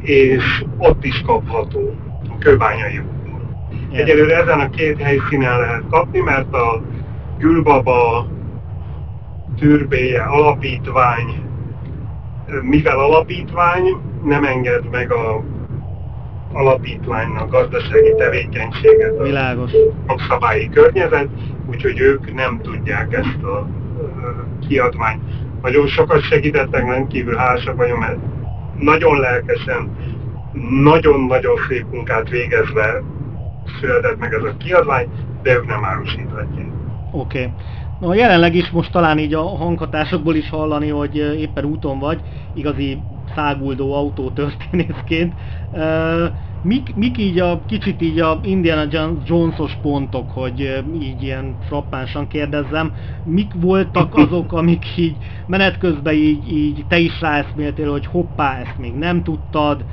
és 0.00 0.64
ott 0.78 1.04
is 1.04 1.22
kapható 1.26 1.94
a 2.28 2.38
kőbányai 2.38 2.98
úton. 2.98 3.56
Egyelőre 3.92 4.36
ezen 4.36 4.60
a 4.60 4.70
két 4.70 5.02
helyszínen 5.02 5.58
lehet 5.58 5.84
kapni, 5.90 6.18
mert 6.20 6.52
a 6.52 6.82
Gülbaba 7.38 8.26
türbéje 9.60 10.22
alapítvány, 10.22 11.42
mivel 12.62 12.98
alapítvány, 12.98 13.96
nem 14.24 14.44
enged 14.44 14.90
meg 14.90 15.12
a 15.12 15.44
alapítványnak 16.52 17.50
gazdasági 17.50 18.14
tevékenységet 18.16 19.18
a 19.18 19.22
Világos. 19.22 19.70
jogszabályi 20.06 20.68
környezet, 20.68 21.28
úgyhogy 21.66 21.98
ők 22.00 22.34
nem 22.34 22.60
tudják 22.62 23.12
ezt 23.12 23.42
a 23.42 23.68
kiadványt. 24.68 25.22
Nagyon 25.62 25.86
sokat 25.86 26.20
segítettek, 26.20 26.86
nem 26.86 27.06
kívül 27.06 27.36
hálásak 27.36 27.76
vagyok, 27.76 27.98
mert 27.98 28.18
nagyon 28.78 29.18
lelkesen, 29.18 29.90
nagyon-nagyon 30.82 31.56
szép 31.68 31.84
munkát 31.90 32.28
végezve 32.28 33.02
született 33.80 34.18
meg 34.18 34.32
ez 34.34 34.42
a 34.42 34.56
kiadvány, 34.56 35.08
de 35.42 35.54
ők 35.54 35.66
nem 35.66 35.84
árusíthatják. 35.84 36.79
Oké. 37.10 37.38
Okay. 37.40 37.54
Na, 37.98 38.14
jelenleg 38.14 38.54
is 38.54 38.70
most 38.70 38.92
talán 38.92 39.18
így 39.18 39.34
a 39.34 39.42
hanghatásokból 39.42 40.34
is 40.34 40.48
hallani, 40.48 40.88
hogy 40.88 41.16
éppen 41.16 41.64
úton 41.64 41.98
vagy, 41.98 42.22
igazi 42.52 43.06
száguldó 43.34 43.92
autó 43.92 44.30
történészként. 44.30 45.34
Mik, 46.62 46.94
mik 46.94 47.18
így 47.18 47.38
a 47.38 47.64
kicsit 47.66 48.02
így 48.02 48.18
a 48.18 48.40
Indiana 48.42 49.16
Jones-os 49.24 49.74
pontok, 49.80 50.30
hogy 50.30 50.84
így 50.94 51.22
ilyen 51.22 51.56
frappánsan 51.60 52.26
kérdezzem, 52.26 52.94
mik 53.22 53.52
voltak 53.54 54.14
azok, 54.14 54.52
amik 54.52 54.96
így 54.96 55.18
menet 55.46 55.78
közben 55.78 56.14
így, 56.14 56.52
így 56.52 56.86
te 56.86 56.98
is 56.98 57.20
ráeszméltél, 57.20 57.90
hogy 57.90 58.06
hoppá, 58.06 58.60
ezt 58.60 58.78
még 58.78 58.94
nem 58.94 59.22
tudtad, 59.22 59.84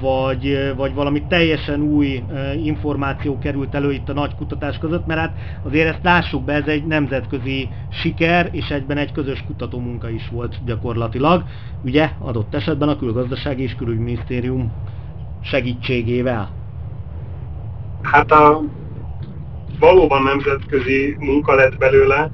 vagy, 0.00 0.72
vagy 0.76 0.94
valami 0.94 1.22
teljesen 1.28 1.80
új 1.80 2.22
információ 2.62 3.38
került 3.38 3.74
elő 3.74 3.92
itt 3.92 4.08
a 4.08 4.12
nagy 4.12 4.34
kutatás 4.34 4.78
között, 4.78 5.06
mert 5.06 5.20
hát 5.20 5.36
azért 5.62 5.88
ezt 5.88 6.02
lássuk 6.02 6.44
be, 6.44 6.52
ez 6.52 6.66
egy 6.66 6.86
nemzetközi 6.86 7.68
siker, 7.88 8.48
és 8.52 8.68
egyben 8.68 8.96
egy 8.96 9.12
közös 9.12 9.44
kutatómunka 9.46 10.10
is 10.10 10.28
volt 10.28 10.64
gyakorlatilag, 10.64 11.44
ugye 11.82 12.10
adott 12.18 12.54
esetben 12.54 12.88
a 12.88 12.98
külgazdasági 12.98 13.62
és 13.62 13.74
külügyminisztérium 13.74 14.72
segítségével. 15.42 16.50
Hát 18.02 18.30
a 18.30 18.62
valóban 19.78 20.22
nemzetközi 20.22 21.16
munka 21.18 21.54
lett 21.54 21.78
belőle, 21.78 22.30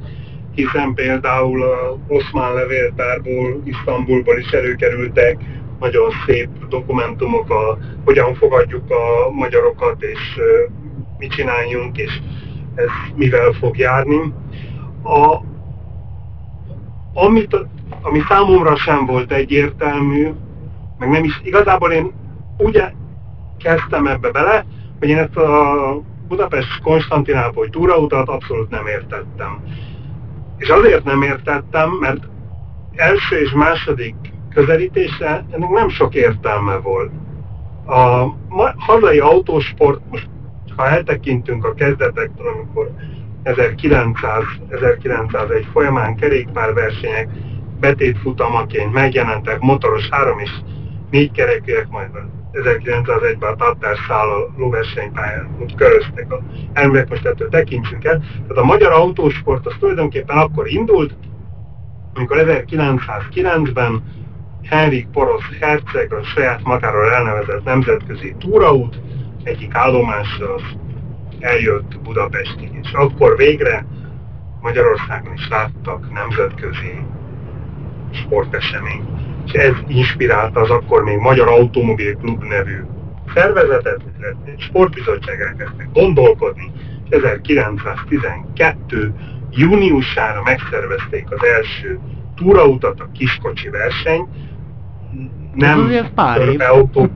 hiszen 0.54 0.94
például 0.94 1.62
a 1.62 1.98
oszmán 2.08 2.54
levéltárból, 2.54 3.60
Isztambulból 3.64 4.38
is 4.38 4.50
előkerültek 4.50 5.38
nagyon 5.80 6.10
szép 6.26 6.48
dokumentumok, 6.68 7.50
a, 7.50 7.78
hogyan 8.04 8.34
fogadjuk 8.34 8.90
a 8.90 9.30
magyarokat, 9.30 10.02
és 10.02 10.38
mit 11.18 11.32
csináljunk, 11.32 11.98
és 11.98 12.20
ez 12.74 12.88
mivel 13.14 13.52
fog 13.52 13.76
járni. 13.78 14.32
A, 15.02 15.40
amit, 17.14 17.56
ami 18.02 18.20
számomra 18.28 18.76
sem 18.76 19.06
volt 19.06 19.32
egyértelmű, 19.32 20.30
meg 20.98 21.10
nem 21.10 21.24
is, 21.24 21.40
igazából 21.42 21.92
én 21.92 22.12
úgy 22.58 22.82
kezdtem 23.58 24.06
ebbe 24.06 24.30
bele, 24.30 24.64
hogy 24.98 25.08
én 25.08 25.18
ezt 25.18 25.36
a 25.36 26.00
Budapest-Konstantinápoly 26.28 27.68
túrautat 27.68 28.28
abszolút 28.28 28.70
nem 28.70 28.86
értettem. 28.86 29.62
És 30.56 30.68
azért 30.68 31.04
nem 31.04 31.22
értettem, 31.22 31.90
mert 31.90 32.28
első 32.94 33.36
és 33.36 33.52
második 33.52 34.14
közelítésre 34.54 35.44
ennek 35.50 35.68
nem 35.68 35.88
sok 35.88 36.14
értelme 36.14 36.76
volt. 36.76 37.10
A 37.86 38.26
hazai 38.76 39.18
autósport, 39.18 40.00
most 40.10 40.28
ha 40.76 40.88
eltekintünk 40.88 41.64
a 41.64 41.74
kezdetektől, 41.74 42.46
amikor 42.46 42.90
1900-1901 43.44 45.64
folyamán 45.72 46.16
kerékpárversenyek 46.16 47.28
betétfutamaként 47.80 48.92
megjelentek 48.92 49.60
motoros 49.60 50.08
három 50.08 50.38
és 50.38 50.50
négy 51.10 51.32
kerekűek, 51.32 51.88
majd 51.88 52.08
1901-ben 52.52 53.52
a 53.52 53.76
szálló 54.08 54.70
versenypályán 54.70 55.56
ott 55.60 55.74
köröztek 55.74 56.32
a 56.32 56.42
elmúlek, 56.72 57.08
most 57.08 57.26
ettől 57.26 57.48
tekintsünk 57.48 58.04
el. 58.04 58.18
Tehát 58.18 58.56
a 58.56 58.64
magyar 58.64 58.92
autósport 58.92 59.66
az 59.66 59.74
tulajdonképpen 59.78 60.36
akkor 60.36 60.68
indult, 60.68 61.14
amikor 62.14 62.36
1909-ben 62.40 64.02
Henrik 64.70 65.06
Porosz 65.12 65.58
herceg 65.60 66.12
a 66.12 66.22
saját 66.22 66.62
magáról 66.62 67.12
elnevezett 67.12 67.64
nemzetközi 67.64 68.34
túraút 68.38 69.00
egyik 69.42 69.74
állomásra 69.74 70.54
eljött 71.38 71.98
Budapestig, 71.98 72.70
és 72.82 72.92
akkor 72.92 73.36
végre 73.36 73.86
Magyarországon 74.60 75.32
is 75.32 75.48
láttak 75.48 76.12
nemzetközi 76.12 77.02
sportesemény. 78.12 79.02
És 79.46 79.52
ez 79.52 79.74
inspirálta 79.86 80.60
az 80.60 80.70
akkor 80.70 81.04
még 81.04 81.18
Magyar 81.18 81.48
Automobil 81.48 82.16
Klub 82.16 82.44
nevű 82.44 82.80
szervezetet, 83.34 84.00
egy 84.44 84.60
sportbizottság 84.60 85.40
elkezdtek 85.40 85.88
gondolkodni, 85.92 86.72
és 87.04 87.16
1912 87.16 89.14
júniusára 89.50 90.42
megszervezték 90.42 91.30
az 91.30 91.44
első 91.44 91.98
túrautat, 92.36 93.00
a 93.00 93.10
kiskocsi 93.12 93.68
verseny, 93.68 94.28
nem 95.54 95.90
törpeautók, 96.34 97.10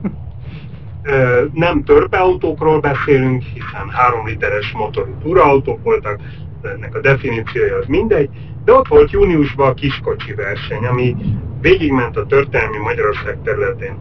nem 1.53 1.83
törpeautókról 1.83 2.79
beszélünk, 2.79 3.43
hiszen 3.43 3.89
3 3.89 4.25
literes 4.25 4.71
motorú 4.71 5.13
túraautók 5.21 5.83
voltak, 5.83 6.19
ennek 6.63 6.95
a 6.95 6.99
definíciója 6.99 7.77
az 7.77 7.85
mindegy, 7.87 8.29
de 8.65 8.73
ott 8.73 8.87
volt 8.87 9.11
júniusban 9.11 9.69
a 9.69 9.73
kiskocsi 9.73 10.33
verseny, 10.33 10.85
ami 10.85 11.15
végigment 11.61 12.17
a 12.17 12.25
történelmi 12.25 12.77
Magyarország 12.77 13.37
területén. 13.43 13.97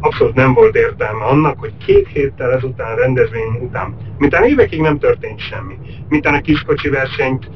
Abszolút 0.00 0.34
nem 0.34 0.54
volt 0.54 0.74
értelme 0.74 1.24
annak, 1.24 1.58
hogy 1.58 1.72
két 1.86 2.08
héttel 2.08 2.52
ezután 2.52 2.96
rendezvény 2.96 3.56
után, 3.60 3.96
mintán 4.18 4.44
évekig 4.44 4.80
nem 4.80 4.98
történt 4.98 5.40
semmi, 5.40 5.74
mintán 6.08 6.34
a 6.34 6.40
kiskocsi 6.40 6.88
versenyt 6.88 7.50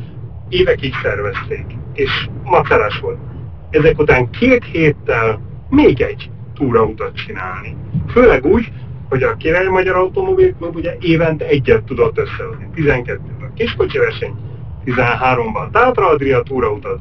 évekig 0.49 0.95
szervezték, 1.03 1.65
és 1.95 2.29
macerás 2.45 2.99
volt. 2.99 3.19
Ezek 3.71 3.99
után 3.99 4.31
két 4.31 4.65
héttel 4.65 5.41
még 5.69 6.01
egy 6.01 6.31
túrautat 6.55 7.15
csinálni. 7.15 7.77
Főleg 8.09 8.47
úgy, 8.47 8.73
hogy 9.09 9.23
a 9.23 9.37
Király 9.37 9.67
Magyar 9.67 9.97
Automobil 9.97 10.55
Klub 10.55 10.77
ugye 10.77 10.97
évente 11.01 11.47
egyet 11.47 11.85
tudott 11.85 12.19
összehozni. 12.19 12.69
12-ben 12.77 13.53
kiskocsi 13.55 13.99
verseny, 13.99 14.35
13-ban 14.85 15.71
Tátra 15.71 16.09
Adria 16.09 16.43
túrautat, 16.43 17.01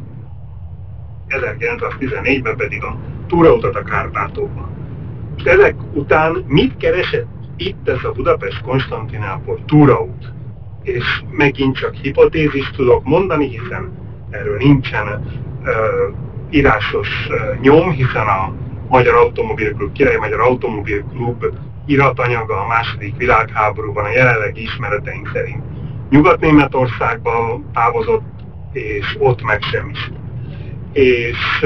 1914-ben 1.29 2.55
pedig 2.55 2.83
a 2.83 2.97
túrautat 3.27 3.75
a 3.75 3.83
Kárpátokban. 3.83 4.71
És 5.37 5.43
ezek 5.43 5.75
után 5.93 6.43
mit 6.47 6.77
keresett 6.77 7.27
itt 7.57 7.87
ez 7.87 8.03
a 8.03 8.11
Budapest-Konstantinápol 8.11 9.59
túraút? 9.65 10.31
És 10.83 11.23
megint 11.31 11.75
csak 11.75 11.93
hipotézist 11.93 12.75
tudok 12.75 13.03
mondani, 13.03 13.47
hiszen 13.47 13.91
erről 14.29 14.57
nincsen 14.57 15.07
uh, 15.61 15.67
írásos 16.53 17.09
nyom, 17.61 17.91
hiszen 17.91 18.27
a 18.27 18.53
Magyar 18.87 19.15
Automobil 19.15 19.73
Klub, 19.73 19.91
Király 19.91 20.15
Magyar 20.15 20.39
Automobil 20.39 21.03
Klub 21.03 21.45
iratanyaga 21.85 22.61
a 22.63 22.67
második 22.67 23.17
világháborúban 23.17 24.03
a 24.03 24.11
jelenlegi 24.11 24.61
ismereteink 24.61 25.29
szerint 25.33 25.63
Nyugat-Németországba 26.09 27.59
távozott, 27.73 28.23
és 28.71 29.15
ott 29.19 29.43
megsemmisült. 29.43 30.17
És, 30.91 31.65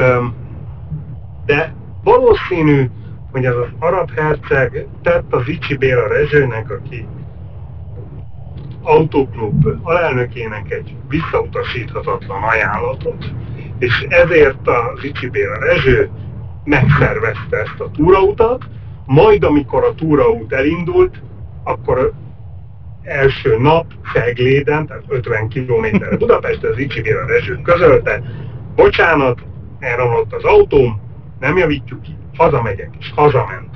de 1.45 1.73
valószínű, 2.03 2.89
hogy 3.31 3.45
ez 3.45 3.55
az 3.55 3.67
arab 3.79 4.11
herceg 4.15 4.87
tett 5.03 5.33
az 5.33 5.47
Icsi 5.47 5.77
Béla 5.77 6.07
Rezsőnek, 6.07 6.71
aki 6.71 7.07
autóklub 8.81 9.67
alelnökének 9.81 10.71
egy 10.71 10.95
visszautasíthatatlan 11.09 12.43
ajánlatot. 12.43 13.31
És 13.79 14.05
ezért 14.09 14.67
az 14.67 15.03
Icsi 15.03 15.29
Béla 15.29 15.59
Rezső 15.59 16.09
megszervezte 16.63 17.57
ezt 17.57 17.79
a 17.79 17.91
túrautat, 17.91 18.63
majd 19.05 19.43
amikor 19.43 19.83
a 19.83 19.95
túraút 19.95 20.53
elindult, 20.53 21.21
akkor 21.63 22.13
első 23.03 23.57
nap 23.57 23.85
Fegléden, 24.03 24.87
tehát 24.87 25.03
50 25.07 25.49
km 25.49 25.85
Budapest, 26.19 26.63
az 26.63 26.77
Icsivér 26.77 27.15
a 27.15 27.25
Rezső 27.25 27.59
közölte, 27.63 28.21
bocsánat, 28.75 29.39
elromlott 29.79 30.33
az 30.33 30.43
autóm, 30.43 31.01
nem 31.39 31.57
javítjuk 31.57 32.01
ki, 32.01 32.17
hazamegyek, 32.37 32.89
és 32.99 33.11
hazament. 33.15 33.69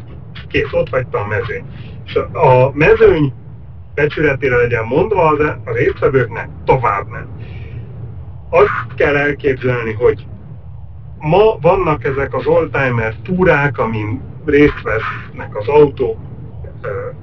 Kész, 0.47 0.71
ott 0.71 0.89
hagyta 0.89 1.19
a 1.19 1.27
mezőny. 1.27 1.63
És 2.05 2.15
a 2.15 2.71
mezőny 2.73 3.33
becsületére 3.93 4.55
legyen 4.55 4.85
mondva 4.85 5.27
az, 5.27 5.39
a 5.39 5.71
résztvevőknek 5.73 6.49
tovább 6.65 7.07
ment. 7.09 7.27
Azt 8.53 8.95
kell 8.95 9.15
elképzelni, 9.15 9.93
hogy 9.93 10.25
ma 11.19 11.57
vannak 11.61 12.03
ezek 12.03 12.33
az 12.33 12.45
oldtimer 12.45 13.15
túrák, 13.23 13.77
amin 13.77 14.21
részt 14.45 14.81
vesznek 14.81 15.57
az 15.57 15.67
autók, 15.67 16.17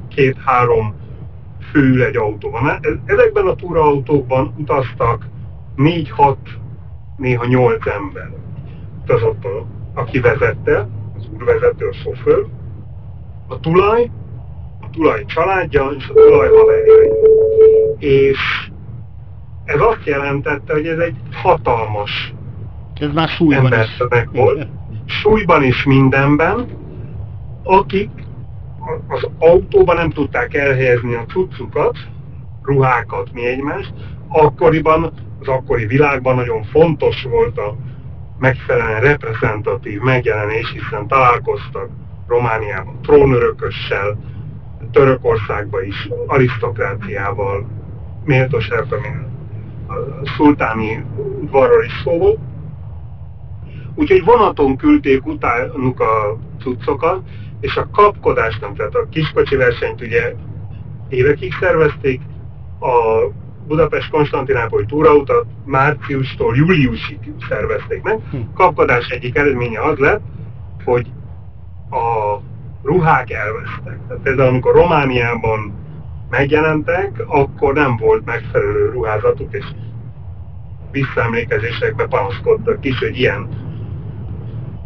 két-három 0.09 0.95
fő 1.73 2.05
egy 2.05 2.17
autóban. 2.17 2.69
E, 2.69 2.81
ezekben 3.05 3.47
a 3.47 3.55
túraautókban 3.55 4.55
utaztak 4.59 5.27
4-6, 5.77 6.37
néha 7.17 7.47
8 7.47 7.87
ember. 7.87 8.31
Utazott 9.03 9.45
a, 9.45 9.67
aki 9.95 10.21
vezette, 10.21 10.89
az 11.17 11.29
úrvezető, 11.35 11.89
a 11.89 11.93
sofőr, 11.93 12.47
a 13.49 13.61
tulaj, 13.61 14.11
a 14.81 14.91
tulaj 14.91 15.25
családja 15.25 15.91
és 15.99 16.09
a 16.09 16.13
tulaj 16.13 16.49
haverjai. 16.49 17.11
És 17.99 18.71
ez 19.69 19.81
azt 19.81 20.05
jelentette, 20.05 20.73
hogy 20.73 20.87
ez 20.87 20.99
egy 20.99 21.17
hatalmas 21.33 22.33
ez 23.01 23.13
már 23.13 23.29
súlyban 23.29 23.73
is. 23.73 24.03
volt. 24.33 24.67
Súlyban 25.07 25.63
is 25.63 25.85
mindenben, 25.85 26.67
akik 27.63 28.11
az 29.09 29.29
autóban 29.39 29.97
nem 29.97 30.11
tudták 30.11 30.55
elhelyezni 30.55 31.15
a 31.15 31.25
cuccukat, 31.29 31.97
ruhákat, 32.63 33.33
mi 33.33 33.47
egymást, 33.47 33.93
akkoriban, 34.29 35.13
az 35.41 35.49
akkori 35.49 35.87
világban 35.87 36.35
nagyon 36.35 36.63
fontos 36.63 37.23
volt 37.23 37.59
a 37.59 37.77
megfelelően 38.39 39.01
reprezentatív 39.01 40.01
megjelenés, 40.01 40.73
hiszen 40.73 41.07
találkoztak 41.07 41.89
Romániában 42.27 42.99
trónörökössel, 43.03 44.19
Törökországban 44.93 45.85
is 45.85 46.09
arisztokráciával, 46.27 47.67
méltos 48.25 48.69
értelemben 48.69 49.28
a 49.89 50.27
szultáni 50.37 51.05
udvarról 51.41 51.85
is 51.85 52.01
szó 52.05 52.19
volt. 52.19 52.39
Úgyhogy 53.95 54.25
vonaton 54.25 54.77
küldték 54.77 55.27
utánuk 55.27 56.01
a 56.01 56.39
cuccokat, 56.61 57.21
és 57.61 57.77
a 57.77 57.89
kapkodásnak, 57.93 58.77
tehát 58.77 58.95
a 58.95 59.09
kiskocsi 59.11 59.57
versenyt 59.57 60.01
ugye 60.01 60.35
évekig 61.09 61.53
szervezték, 61.61 62.21
a 62.81 63.27
Budapest 63.67 64.11
Konstantinápoly 64.11 64.85
túrautat 64.85 65.47
márciustól 65.65 66.57
júliusig 66.57 67.19
szervezték 67.49 68.03
meg. 68.03 68.19
Hm. 68.31 68.37
Kapkodás 68.55 69.09
egyik 69.09 69.37
eredménye 69.37 69.81
az 69.81 69.99
lett, 69.99 70.21
hogy 70.85 71.07
a 71.91 72.37
ruhák 72.83 73.31
elvesztek. 73.31 73.99
Tehát 74.09 74.23
például 74.23 74.49
amikor 74.49 74.75
Romániában 74.75 75.73
megjelentek, 76.31 77.23
akkor 77.27 77.75
nem 77.75 77.97
volt 77.97 78.25
megfelelő 78.25 78.91
ruházatuk, 78.91 79.55
és 79.55 79.65
visszaemlékezésekbe 80.91 82.07
panaszkodtak 82.07 82.85
is, 82.85 82.99
hogy 82.99 83.19
ilyen 83.19 83.49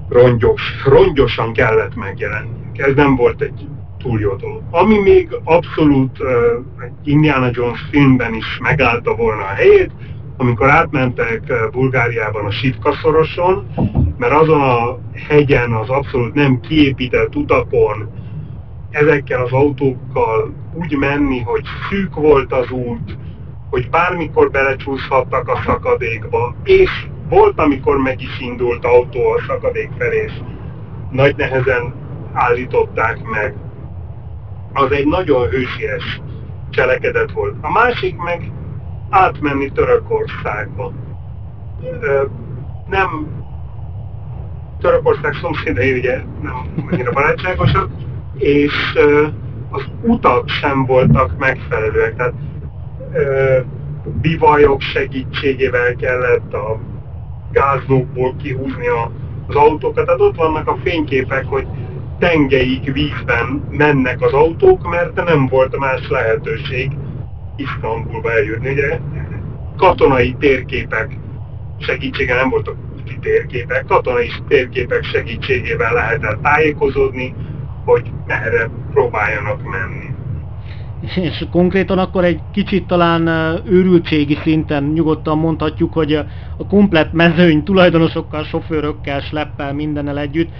rongyos, 0.08 0.62
rongyosan 0.84 1.52
kellett 1.52 1.94
megjelenni 1.94 2.62
ez 2.76 2.94
nem 2.94 3.16
volt 3.16 3.40
egy 3.40 3.68
túl 3.98 4.20
jó 4.20 4.34
dolog. 4.34 4.62
Ami 4.70 4.98
még 4.98 5.28
abszolút 5.44 6.20
uh, 6.20 6.28
egy 6.84 7.08
Indiana 7.08 7.50
Jones 7.52 7.80
filmben 7.90 8.34
is 8.34 8.58
megállta 8.62 9.14
volna 9.14 9.42
a 9.42 9.54
helyét, 9.54 9.90
amikor 10.36 10.70
átmentek 10.70 11.52
Bulgáriában 11.72 12.44
a 12.44 12.50
Sitka 12.50 12.94
mert 14.18 14.32
azon 14.32 14.60
a 14.60 14.98
hegyen, 15.28 15.72
az 15.72 15.88
abszolút 15.88 16.34
nem 16.34 16.60
kiépített 16.60 17.36
utakon, 17.36 18.10
ezekkel 18.92 19.42
az 19.42 19.52
autókkal 19.52 20.54
úgy 20.74 20.96
menni, 20.96 21.40
hogy 21.40 21.64
szűk 21.90 22.14
volt 22.14 22.52
az 22.52 22.70
út, 22.70 23.16
hogy 23.70 23.90
bármikor 23.90 24.50
belecsúszhattak 24.50 25.48
a 25.48 25.62
szakadékba, 25.64 26.54
és 26.64 26.90
volt, 27.28 27.58
amikor 27.58 27.96
meg 27.96 28.20
is 28.20 28.40
indult 28.40 28.84
autó 28.84 29.30
a 29.30 29.42
szakadék 29.46 29.90
felé, 29.98 30.22
és 30.26 30.32
nagy 31.10 31.36
nehezen 31.36 31.94
állították 32.32 33.22
meg. 33.22 33.54
Az 34.72 34.90
egy 34.90 35.06
nagyon 35.06 35.48
hősies 35.48 36.20
cselekedet 36.70 37.32
volt. 37.32 37.54
A 37.60 37.70
másik 37.70 38.16
meg 38.16 38.52
átmenni 39.10 39.72
Törökországba. 39.72 40.92
Nem 42.88 43.26
Törökország 44.80 45.34
szomszédai 45.34 45.98
ugye 45.98 46.22
nem 46.42 46.86
annyira 46.90 47.12
barátságosak, 47.12 47.90
és 48.38 48.72
az 49.70 49.82
utak 50.02 50.48
sem 50.48 50.86
voltak 50.86 51.38
megfelelőek. 51.38 52.16
Tehát 52.16 52.34
bivajok 54.20 54.80
segítségével 54.80 55.94
kellett 55.96 56.54
a 56.54 56.80
gáznókból 57.52 58.34
kihúzni 58.42 58.86
az 59.46 59.54
autókat. 59.54 60.04
Tehát 60.04 60.20
ott 60.20 60.36
vannak 60.36 60.68
a 60.68 60.78
fényképek, 60.82 61.44
hogy 61.44 61.66
tengeig 62.18 62.92
vízben 62.92 63.64
mennek 63.70 64.20
az 64.20 64.32
autók, 64.32 64.90
mert 64.90 65.24
nem 65.24 65.46
volt 65.46 65.78
más 65.78 66.08
lehetőség 66.08 66.90
Isztambulba 67.56 68.32
eljutni. 68.32 68.70
Ugye 68.70 68.98
katonai 69.76 70.36
térképek 70.38 71.18
segítsége 71.78 72.34
nem 72.34 72.48
voltak 72.48 72.76
térképek, 73.20 73.84
katonai 73.86 74.30
térképek 74.48 75.04
segítségével 75.04 75.92
lehetett 75.92 76.42
tájékozódni, 76.42 77.34
hogy 77.84 78.12
merre 78.26 78.70
próbáljanak 78.90 79.62
menni. 79.62 80.20
És 81.14 81.46
konkrétan 81.50 81.98
akkor 81.98 82.24
egy 82.24 82.40
kicsit 82.52 82.86
talán 82.86 83.26
őrültségi 83.66 84.38
szinten 84.42 84.84
nyugodtan 84.84 85.38
mondhatjuk, 85.38 85.92
hogy 85.92 86.14
a 86.56 86.66
komplet 86.68 87.12
mezőny 87.12 87.62
tulajdonosokkal, 87.62 88.44
sofőrökkel, 88.44 89.20
sleppel, 89.20 89.72
mindennel 89.72 90.18
együtt 90.18 90.50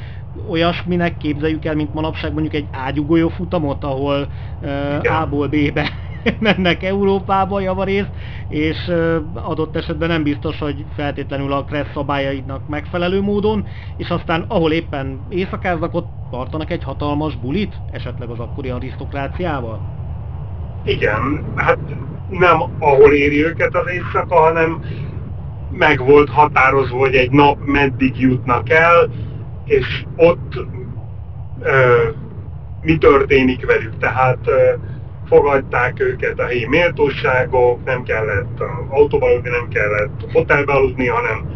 olyasminek 0.48 1.16
képzeljük 1.16 1.64
el, 1.64 1.74
mint 1.74 1.92
manapság 1.92 2.32
mondjuk 2.32 2.54
egy 2.54 2.68
ágyugójó 2.70 3.28
futamot, 3.28 3.84
ahol 3.84 4.28
uh, 4.60 5.20
A-ból 5.20 5.48
B-be 5.48 5.90
mennek 6.38 6.82
Európába 6.82 7.60
javarészt, 7.60 8.10
és 8.48 8.86
uh, 8.88 9.16
adott 9.32 9.76
esetben 9.76 10.08
nem 10.08 10.22
biztos, 10.22 10.58
hogy 10.58 10.86
feltétlenül 10.94 11.52
a 11.52 11.64
kressz 11.64 11.92
szabályainak 11.94 12.66
megfelelő 12.66 13.20
módon, 13.20 13.66
és 13.96 14.08
aztán 14.08 14.44
ahol 14.48 14.72
éppen 14.72 15.26
éjszakáznak, 15.28 15.94
ott 15.94 16.21
tartanak 16.32 16.70
egy 16.70 16.82
hatalmas 16.82 17.36
bulit, 17.36 17.74
esetleg 17.90 18.28
az 18.28 18.38
akkori 18.38 18.68
arisztokráciával? 18.68 19.80
Igen, 20.84 21.44
hát 21.56 21.78
nem 22.28 22.62
ahol 22.78 23.12
éri 23.12 23.44
őket 23.44 23.74
az 23.74 23.90
éjszaka, 23.90 24.36
hanem 24.36 24.84
meg 25.70 26.04
volt 26.04 26.30
határozva, 26.30 26.98
hogy 26.98 27.14
egy 27.14 27.30
nap 27.30 27.58
meddig 27.64 28.20
jutnak 28.20 28.70
el, 28.70 29.10
és 29.64 30.04
ott 30.16 30.54
ö, 31.60 32.08
mi 32.80 32.96
történik 32.98 33.66
velük. 33.66 33.98
Tehát 33.98 34.38
ö, 34.44 34.72
fogadták 35.26 36.00
őket 36.00 36.38
a 36.38 36.44
helyi 36.44 36.66
méltóságok, 36.66 37.84
nem 37.84 38.02
kellett 38.02 38.60
autóba 38.88 39.26
aludni, 39.26 39.50
nem 39.50 39.68
kellett 39.68 40.32
hotelbe 40.32 40.72
aludni, 40.72 41.06
hanem 41.06 41.50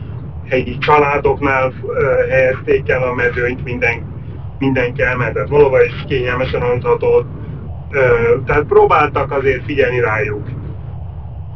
helyi 0.48 0.78
családoknál 0.78 1.72
ö, 1.86 2.28
helyezték 2.30 2.88
el 2.88 3.02
a 3.02 3.14
mezőnyt, 3.14 3.64
minden, 3.64 4.15
mindenki 4.58 5.02
elmentett 5.02 5.48
valahova, 5.48 5.84
és 5.84 5.92
kényelmesen 6.08 6.62
aludhatott. 6.62 7.26
Tehát 8.46 8.64
próbáltak 8.64 9.32
azért 9.32 9.64
figyelni 9.64 10.00
rájuk. 10.00 10.48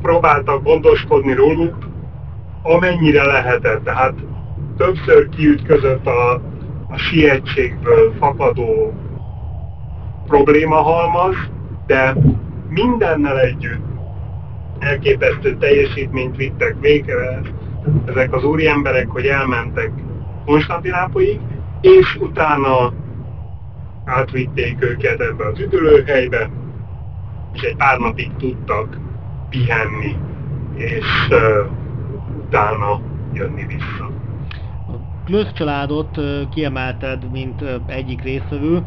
Próbáltak 0.03 0.63
gondoskodni 0.63 1.33
róluk, 1.33 1.77
amennyire 2.63 3.25
lehetett. 3.25 3.85
Tehát 3.85 4.15
többször 4.77 5.29
kiütközött 5.29 6.07
a, 6.07 6.33
a 6.89 6.97
sietségből 6.97 8.15
fakadó 8.19 8.93
problémahalmaz, 10.27 11.35
de 11.87 12.15
mindennel 12.69 13.41
együtt 13.41 13.89
elképesztő 14.79 15.57
teljesítményt 15.57 16.37
vittek 16.37 16.77
végre 16.81 17.41
ezek 18.05 18.35
az 18.35 18.45
úriemberek, 18.45 19.09
hogy 19.09 19.27
elmentek 19.27 19.91
Konstantinápolyig, 20.45 21.41
és 21.81 22.17
utána 22.21 22.93
átvitték 24.05 24.83
őket 24.83 25.21
ebbe 25.21 25.47
az 25.47 25.59
üdülőhelybe, 25.59 26.51
és 27.53 27.61
egy 27.61 27.77
pár 27.77 27.99
napig 27.99 28.37
tudtak 28.37 28.99
pihenni, 29.49 30.17
és 30.75 31.29
uh, 31.31 31.71
utána 32.37 33.01
jönni 33.33 33.67
vissza. 33.67 34.11
A 34.87 34.93
Klösz 35.25 35.53
családot 35.53 36.21
kiemelted, 36.51 37.31
mint 37.31 37.65
egyik 37.87 38.23
résztvevő. 38.23 38.83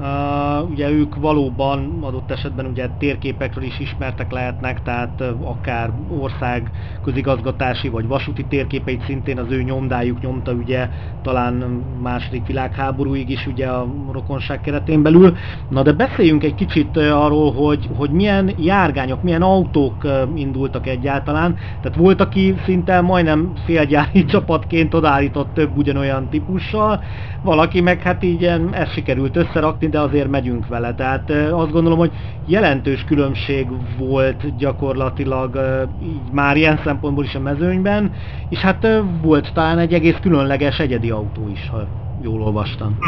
Uh, 0.00 0.70
ugye 0.70 0.90
ők 0.90 1.14
valóban 1.14 1.98
adott 2.00 2.30
esetben 2.30 2.66
ugye 2.66 2.88
térképekről 2.98 3.64
is 3.64 3.78
ismertek 3.78 4.32
lehetnek, 4.32 4.82
tehát 4.82 5.20
uh, 5.20 5.48
akár 5.48 5.90
ország 6.08 6.70
közigazgatási 7.02 7.88
vagy 7.88 8.06
vasúti 8.06 8.44
térképeit 8.44 9.04
szintén 9.04 9.38
az 9.38 9.46
ő 9.50 9.62
nyomdájuk 9.62 10.20
nyomta 10.20 10.52
ugye 10.52 10.88
talán 11.22 11.84
második 12.02 12.46
világháborúig 12.46 13.30
is 13.30 13.46
ugye 13.46 13.66
a 13.66 13.86
rokonság 14.12 14.60
keretén 14.60 15.02
belül. 15.02 15.36
Na 15.68 15.82
de 15.82 15.92
beszéljünk 15.92 16.44
egy 16.44 16.54
kicsit 16.54 16.96
arról, 16.96 17.52
hogy, 17.52 17.88
hogy 17.96 18.10
milyen 18.10 18.52
járgányok, 18.58 19.22
milyen 19.22 19.42
autók 19.42 20.06
indultak 20.34 20.86
egyáltalán. 20.86 21.56
Tehát 21.82 21.98
volt, 21.98 22.20
aki 22.20 22.54
szinte 22.64 23.00
majdnem 23.00 23.52
félgyári 23.64 24.24
csapatként 24.32 24.94
odállított 24.94 25.54
több 25.54 25.76
ugyanolyan 25.76 26.28
típussal, 26.28 27.02
valaki 27.42 27.80
meg 27.80 28.02
hát 28.02 28.22
így 28.22 28.44
ezt 28.70 28.92
sikerült 28.92 29.36
összerakni, 29.36 29.88
de 29.90 30.00
azért 30.00 30.28
megyünk 30.28 30.66
vele. 30.68 30.94
Tehát 30.94 31.30
azt 31.50 31.72
gondolom, 31.72 31.98
hogy 31.98 32.12
jelentős 32.46 33.04
különbség 33.04 33.66
volt 33.98 34.56
gyakorlatilag 34.56 35.60
így 36.02 36.32
már 36.32 36.56
ilyen 36.56 36.80
szempontból 36.84 37.24
is 37.24 37.34
a 37.34 37.40
mezőnyben, 37.40 38.12
és 38.48 38.58
hát 38.58 38.86
volt 39.22 39.52
talán 39.52 39.78
egy 39.78 39.92
egész 39.92 40.16
különleges 40.20 40.78
egyedi 40.78 41.10
autó 41.10 41.48
is, 41.48 41.68
ha 41.70 41.88
jól 42.22 42.42
olvastam. 42.42 42.98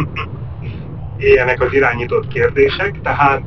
Ilyenek 1.19 1.61
az 1.61 1.75
irányított 1.75 2.29
kérdések, 2.29 3.01
tehát 3.01 3.43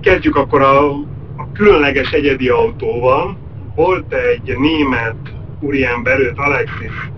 kezdjük 0.00 0.36
akkor 0.36 0.62
a, 0.62 0.90
a 1.36 1.52
különleges 1.52 2.10
egyedi 2.10 2.48
autóval. 2.48 3.36
Volt 3.74 4.14
egy 4.14 4.58
német 4.58 5.16
úriember, 5.60 6.18
őt 6.18 6.38
Alexis 6.38 7.10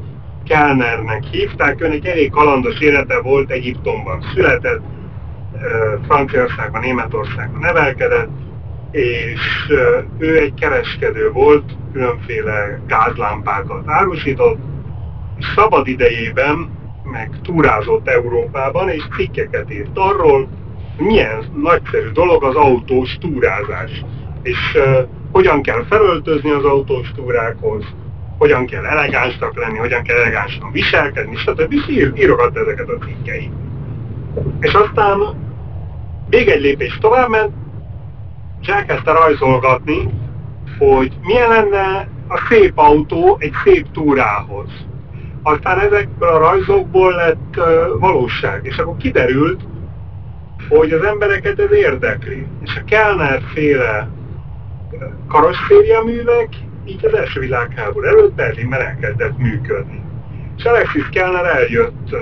Kellnernek 0.48 1.24
hívták, 1.24 1.80
önnek 1.80 2.06
elég 2.06 2.30
kalandos 2.30 2.80
élete 2.80 3.20
volt, 3.20 3.50
Egyiptomban. 3.50 4.24
Született, 4.34 4.82
Franciaországban, 6.06 6.80
Németországban 6.80 7.60
nevelkedett, 7.60 8.30
és 8.90 9.72
ő 10.18 10.38
egy 10.38 10.54
kereskedő 10.54 11.30
volt, 11.32 11.64
különféle 11.92 12.80
gázlámpákat 12.86 13.82
árusított, 13.84 14.58
és 15.38 15.46
szabad 15.54 15.86
idejében 15.86 16.70
meg 17.02 17.30
túrázott 17.42 18.08
Európában, 18.08 18.88
és 18.88 19.08
cikkeket 19.16 19.72
írt 19.72 19.98
arról, 19.98 20.48
milyen 20.96 21.44
nagyszerű 21.62 22.08
dolog 22.08 22.44
az 22.44 22.54
autós 22.54 23.18
túrázás, 23.20 24.04
és 24.42 24.74
uh, 24.74 25.08
hogyan 25.32 25.62
kell 25.62 25.84
felöltözni 25.84 26.50
az 26.50 26.64
autós 26.64 27.12
túrákhoz, 27.12 27.84
hogyan 28.38 28.66
kell 28.66 28.84
elegánsnak 28.84 29.56
lenni, 29.56 29.78
hogyan 29.78 30.02
kell 30.02 30.16
elegánsan 30.16 30.72
viselkedni, 30.72 31.36
stb. 31.36 31.74
írogat 32.14 32.56
ezeket 32.56 32.88
a 32.88 33.04
cikkeit. 33.04 33.52
És 34.60 34.72
aztán 34.72 35.18
még 36.30 36.48
egy 36.48 36.60
lépés 36.60 36.98
tovább 37.00 37.28
ment, 37.28 37.52
és 38.60 38.68
elkezdte 38.68 39.12
rajzolgatni, 39.12 40.08
hogy 40.78 41.12
milyen 41.22 41.48
lenne 41.48 42.08
a 42.28 42.46
szép 42.48 42.78
autó 42.78 43.36
egy 43.40 43.52
szép 43.64 43.86
túrához. 43.92 44.68
Aztán 45.42 45.78
ezekből 45.78 46.28
a 46.28 46.38
rajzokból 46.38 47.14
lett 47.14 47.60
valóság, 47.98 48.60
és 48.64 48.78
akkor 48.78 48.96
kiderült, 48.96 49.60
hogy 50.68 50.92
az 50.92 51.02
embereket 51.02 51.58
ez 51.58 51.72
érdekli. 51.72 52.46
És 52.64 52.76
a 52.76 52.84
Kellner 52.84 53.42
féle 53.54 54.08
karosszériaművek 55.28 56.48
így 56.88 57.06
az 57.06 57.14
első 57.14 57.40
világháború 57.40 58.06
előtt 58.06 58.32
Berlinben 58.32 58.80
elkezdett 58.80 59.38
működni. 59.38 60.02
És 60.56 60.64
Alexis 60.64 61.08
Kellner 61.08 61.44
eljött 61.44 62.16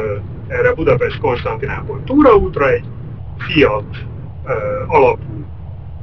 erre 0.49 0.73
Budapest-Konstantinápol 0.73 2.03
túraútra 2.05 2.71
egy 2.71 2.85
Fiat 3.39 3.97
alapú 4.87 5.45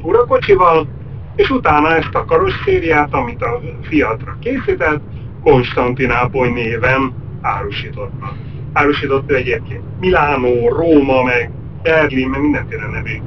túrakocsival, 0.02 0.88
és 1.36 1.49
utána 1.49 1.95
ezt 1.95 2.13
a 2.15 2.26
karosszériát, 2.26 3.13
amit 3.13 3.41
a 3.41 3.62
Fiatra 3.82 4.38
készített, 4.39 5.02
Konstantinápoly 5.43 6.49
néven 6.49 7.13
árusítottak. 7.41 8.34
Árusított 8.73 9.32
ő 9.32 9.36
egyébként 9.36 9.84
Milánó, 9.99 10.69
Róma, 10.69 11.23
meg 11.23 11.52
Berlin, 11.82 12.30
meg 12.30 12.41
mindenféle 12.41 12.88
nevű 12.88 13.17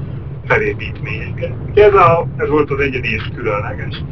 felépítményeket. 0.47 1.53
Ez, 1.75 1.95
a, 1.95 2.27
ez 2.37 2.49
volt 2.49 2.71
az 2.71 2.81
egyedi 2.81 3.13
és 3.13 3.31
különleges. 3.35 4.03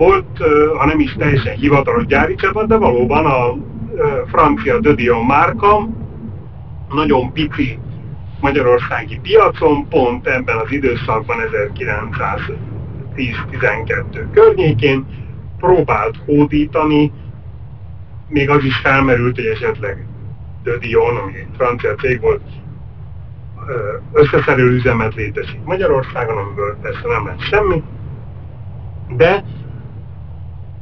Volt, 0.00 0.38
ha 0.78 0.86
nem 0.86 1.00
is 1.00 1.14
teljesen 1.18 1.54
hivatalos 1.54 2.06
gyári 2.06 2.34
csapat, 2.34 2.66
de 2.66 2.76
valóban 2.76 3.26
a 3.26 3.56
francia 4.26 4.78
Dödion 4.78 5.24
márka 5.24 5.88
nagyon 6.88 7.32
pici 7.32 7.78
magyarországi 8.40 9.18
piacon, 9.22 9.88
pont 9.88 10.26
ebben 10.26 10.56
az 10.56 10.72
időszakban 10.72 11.36
1910-12 13.16 14.24
környékén 14.32 15.06
próbált 15.58 16.16
hódítani, 16.26 17.12
még 18.28 18.50
az 18.50 18.64
is 18.64 18.76
felmerült, 18.76 19.34
hogy 19.34 19.46
esetleg 19.46 20.06
De 20.62 20.78
Dion, 20.78 21.16
ami 21.16 21.32
egy 21.36 21.48
francia 21.56 21.94
cég 21.94 22.20
volt, 22.20 22.42
összeszerelő 24.12 24.70
üzemet 24.70 25.14
létesít 25.14 25.64
Magyarországon, 25.64 26.36
amiből 26.36 26.76
persze 26.82 27.08
nem 27.08 27.26
lett 27.26 27.40
semmi, 27.40 27.82
de 29.16 29.44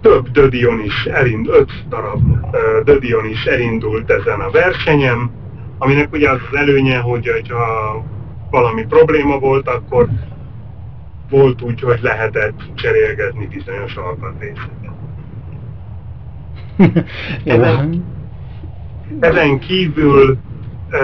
több 0.00 0.28
Dödion 0.30 0.80
is 0.80 1.04
elindult, 1.04 1.56
öt 1.58 1.88
darab 1.88 2.22
Dödion 2.84 3.24
is 3.24 3.44
elindult 3.44 4.10
ezen 4.10 4.40
a 4.40 4.50
versenyen, 4.50 5.30
aminek 5.78 6.12
ugye 6.12 6.30
az, 6.30 6.40
az 6.50 6.58
előnye, 6.58 6.98
hogy 6.98 7.48
ha 7.48 8.04
valami 8.50 8.84
probléma 8.86 9.38
volt, 9.38 9.68
akkor 9.68 10.08
volt 11.30 11.62
úgy, 11.62 11.80
hogy 11.80 11.98
lehetett 12.02 12.60
cserélgetni 12.74 13.46
bizonyos 13.46 13.94
alkatrészeket. 13.94 14.96
ezen, 17.44 18.04
ezen 19.20 19.58
kívül 19.58 20.38
e, 20.90 20.98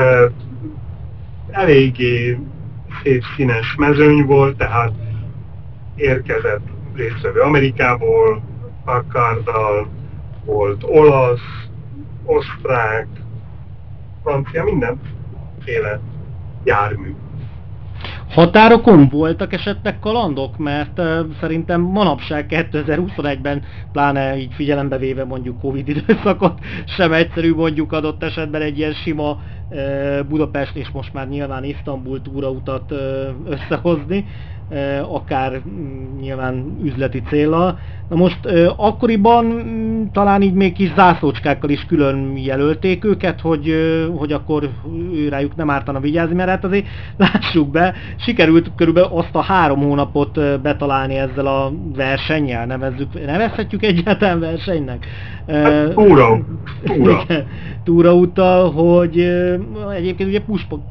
eléggé 1.50 2.38
szép 3.02 3.22
színes 3.37 3.74
mezőny 3.78 4.24
volt, 4.24 4.57
tehát 4.57 4.92
érkezett 5.96 6.66
résztvevő 6.94 7.40
Amerikából, 7.40 8.42
Packarddal, 8.85 9.88
volt 10.44 10.83
olasz, 10.83 11.68
osztrák, 12.25 13.07
francia, 14.23 14.64
mindenféle 14.64 16.01
jármű. 16.64 17.14
Határokon 18.31 19.09
voltak 19.09 19.53
esetleg 19.53 19.99
kalandok? 19.99 20.59
Mert 20.59 20.99
uh, 20.99 21.20
szerintem 21.40 21.81
manapság 21.81 22.47
2021-ben, 22.49 23.62
pláne 23.92 24.37
így 24.37 24.53
figyelembe 24.55 24.99
véve 24.99 25.25
mondjuk 25.25 25.61
Covid 25.61 25.88
időszakot, 25.88 26.59
sem 26.97 27.12
egyszerű 27.12 27.55
mondjuk 27.55 27.92
adott 27.92 28.23
esetben 28.23 28.62
egy 28.62 28.79
ilyen 28.79 28.92
sima 28.92 29.31
uh, 29.31 30.27
Budapest 30.29 30.77
és 30.77 30.90
most 30.90 31.12
már 31.12 31.29
nyilván 31.29 31.64
Isztambul 31.64 32.23
túrautat 32.23 32.90
uh, 32.90 32.99
összehozni 33.47 34.27
akár 35.09 35.61
mm, 35.68 36.18
nyilván 36.20 36.79
üzleti 36.83 37.22
célra. 37.29 37.79
Na 38.09 38.16
most 38.16 38.38
akkoriban 38.77 39.44
mm, 39.44 40.03
talán 40.12 40.42
így 40.42 40.55
még 40.55 40.72
kis 40.72 40.92
zászlócskákkal 40.94 41.70
is 41.70 41.87
külön 41.87 42.37
jelölték 42.37 43.05
őket, 43.05 43.40
hogy, 43.40 43.74
hogy 44.16 44.33
akkor 44.33 44.70
rájuk 45.29 45.57
nem 45.57 45.70
ártana 45.70 46.00
vigyázni, 46.00 46.35
mert 46.35 46.48
hát 46.48 46.64
azért 46.64 46.87
lássuk 47.16 47.70
be, 47.70 47.94
sikerült 48.16 48.70
körülbelül 48.77 49.09
azt 49.12 49.35
a 49.35 49.42
három 49.42 49.81
hónapot 49.81 50.61
betalálni 50.61 51.14
ezzel 51.14 51.46
a 51.46 51.72
versennyel, 51.94 52.66
nevezzük, 52.66 53.24
nevezhetjük 53.27 53.83
egyáltalán 53.83 54.40
versenynek. 54.40 55.07
Hát, 55.46 55.94
túra, 55.94 56.46
túra. 56.85 57.24
túrautal, 57.85 58.70
hogy 58.70 59.18
egyébként 59.94 60.28
ugye 60.28 60.44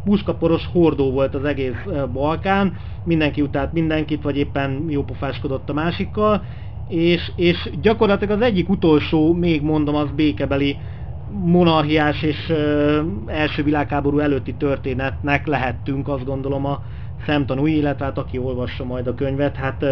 puskaporos 0.03 0.65
hordó 0.71 1.11
volt 1.11 1.35
az 1.35 1.43
egész 1.43 1.75
Balkán, 2.11 2.77
mindenki 3.03 3.41
utált 3.41 3.71
mindenkit, 3.71 4.23
vagy 4.23 4.37
éppen 4.37 4.85
jópofáskodott 4.89 5.69
a 5.69 5.73
másikkal, 5.73 6.45
és, 6.85 7.31
és 7.35 7.69
gyakorlatilag 7.81 8.37
az 8.37 8.45
egyik 8.45 8.69
utolsó, 8.69 9.33
még 9.33 9.61
mondom, 9.61 9.95
az 9.95 10.11
békebeli 10.15 10.79
monarchiás 11.27 12.21
és 12.21 12.49
ö, 12.49 13.01
első 13.25 13.63
világháború 13.63 14.19
előtti 14.19 14.55
történetnek 14.55 15.47
lehettünk, 15.47 16.07
azt 16.07 16.25
gondolom 16.25 16.65
a 16.65 16.81
szemtanúi, 17.25 17.77
illetve 17.77 18.05
hát 18.05 18.17
aki 18.17 18.37
olvassa 18.37 18.83
majd 18.83 19.07
a 19.07 19.15
könyvet, 19.15 19.55
hát 19.55 19.85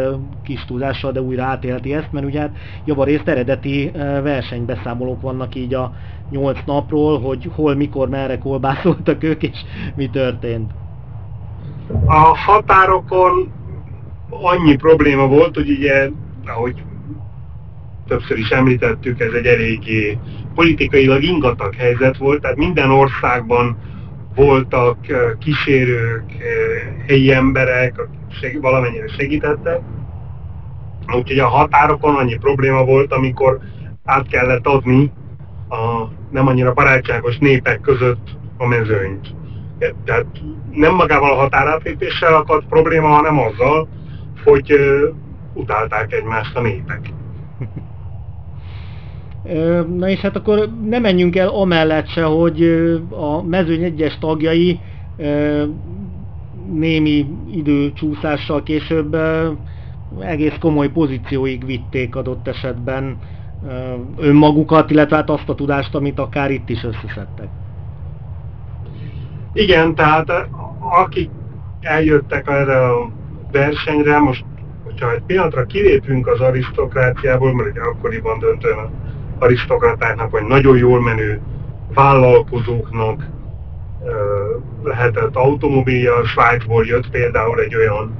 kis 0.43 0.65
túlzással, 0.65 1.11
de 1.11 1.21
újra 1.21 1.43
átélti 1.43 1.93
ezt, 1.93 2.11
mert 2.11 2.25
ugye 2.25 2.39
hát 2.39 2.55
javarészt 2.85 3.27
eredeti 3.27 3.91
versenybeszámolók 4.23 5.21
vannak 5.21 5.55
így 5.55 5.73
a 5.73 5.93
nyolc 6.29 6.59
napról, 6.65 7.19
hogy 7.19 7.49
hol, 7.55 7.75
mikor, 7.75 8.09
merre 8.09 8.37
kolbászoltak 8.37 9.23
ők, 9.23 9.43
és 9.43 9.57
mi 9.95 10.09
történt. 10.09 10.71
A 12.05 12.37
határokon 12.37 13.51
annyi 14.29 14.75
probléma 14.75 15.27
volt, 15.27 15.55
hogy 15.55 15.69
ugye, 15.69 16.09
ahogy 16.45 16.83
többször 18.07 18.37
is 18.37 18.49
említettük, 18.49 19.19
ez 19.19 19.33
egy 19.33 19.45
eléggé 19.45 20.17
politikailag 20.55 21.23
ingatag 21.23 21.75
helyzet 21.75 22.17
volt, 22.17 22.41
tehát 22.41 22.57
minden 22.57 22.89
országban 22.89 23.77
voltak 24.35 24.97
kísérők, 25.39 26.23
helyi 27.07 27.31
emberek, 27.31 28.07
akik 28.41 28.61
valamennyire 28.61 29.07
segítettek. 29.07 29.79
Úgyhogy 31.15 31.39
a 31.39 31.47
határokon 31.47 32.15
annyi 32.15 32.37
probléma 32.37 32.83
volt, 32.83 33.13
amikor 33.13 33.59
át 34.03 34.27
kellett 34.27 34.67
adni 34.67 35.11
a 35.69 36.07
nem 36.31 36.47
annyira 36.47 36.73
barátságos 36.73 37.37
népek 37.37 37.81
között 37.81 38.29
a 38.57 38.67
mezőnyt. 38.67 39.35
Tehát 40.05 40.25
nem 40.71 40.95
magával 40.95 41.31
a 41.31 41.35
határátlépéssel 41.35 42.33
akadt 42.33 42.67
probléma, 42.67 43.07
hanem 43.07 43.39
azzal, 43.39 43.87
hogy 44.43 44.73
utálták 45.53 46.13
egymást 46.13 46.55
a 46.55 46.61
népek. 46.61 46.99
Na 49.97 50.09
és 50.09 50.19
hát 50.19 50.35
akkor 50.35 50.69
nem 50.83 51.01
menjünk 51.01 51.35
el 51.35 51.47
amellett 51.47 52.07
se, 52.07 52.23
hogy 52.23 52.63
a 53.09 53.41
mezőny 53.43 53.83
egyes 53.83 54.17
tagjai 54.17 54.79
némi 56.71 57.25
időcsúszással 57.51 58.63
később 58.63 59.17
egész 60.19 60.55
komoly 60.59 60.89
pozícióig 60.89 61.65
vitték 61.65 62.15
adott 62.15 62.47
esetben 62.47 63.17
önmagukat, 64.17 64.91
illetve 64.91 65.15
hát 65.15 65.29
azt 65.29 65.49
a 65.49 65.55
tudást, 65.55 65.95
amit 65.95 66.19
akár 66.19 66.51
itt 66.51 66.69
is 66.69 66.83
összeszedtek. 66.83 67.47
Igen, 69.53 69.95
tehát 69.95 70.47
akik 70.79 71.29
eljöttek 71.81 72.47
erre 72.47 72.85
a 72.85 73.11
versenyre, 73.51 74.19
most, 74.19 74.45
hogyha 74.83 75.11
egy 75.11 75.21
pillanatra 75.25 75.65
kilépünk 75.65 76.27
az 76.27 76.39
arisztokráciából, 76.39 77.53
mert 77.53 77.69
ugye 77.69 77.81
akkoriban 77.81 78.39
döntően 78.39 78.89
arisztokratáknak, 79.41 80.29
vagy 80.29 80.43
nagyon 80.43 80.77
jól 80.77 81.01
menő 81.01 81.41
vállalkozóknak 81.93 83.29
lehetett 84.83 85.35
automobilja. 85.35 86.25
Svájcból 86.25 86.85
jött 86.85 87.09
például 87.09 87.59
egy 87.59 87.75
olyan 87.75 88.15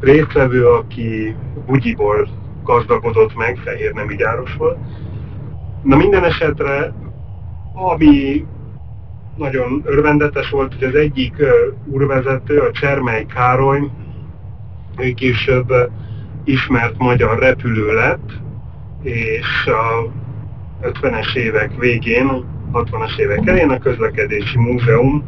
résztvevő, 0.00 0.66
aki 0.66 1.36
bugyiból 1.66 2.28
gazdagodott 2.64 3.36
meg, 3.36 3.58
fehér 3.64 3.92
nem 3.92 4.06
gyáros 4.06 4.54
volt. 4.56 4.78
Na 5.82 5.96
minden 5.96 6.24
esetre, 6.24 6.94
ami 7.74 8.46
nagyon 9.36 9.82
örvendetes 9.84 10.50
volt, 10.50 10.74
hogy 10.74 10.88
az 10.88 10.94
egyik 10.94 11.34
úrvezető, 11.86 12.58
a 12.58 12.70
Csermely 12.70 13.26
Károly, 13.26 13.90
ő 14.98 15.12
később 15.12 15.72
ismert 16.44 16.98
magyar 16.98 17.38
repülő 17.38 17.94
lett, 17.94 18.30
és 19.02 19.66
a 19.66 20.10
50-es 20.82 21.36
évek 21.36 21.70
végén, 21.78 22.44
60-as 22.72 23.18
évek 23.18 23.46
elején 23.46 23.70
a 23.70 23.78
közlekedési 23.78 24.58
múzeum 24.58 25.24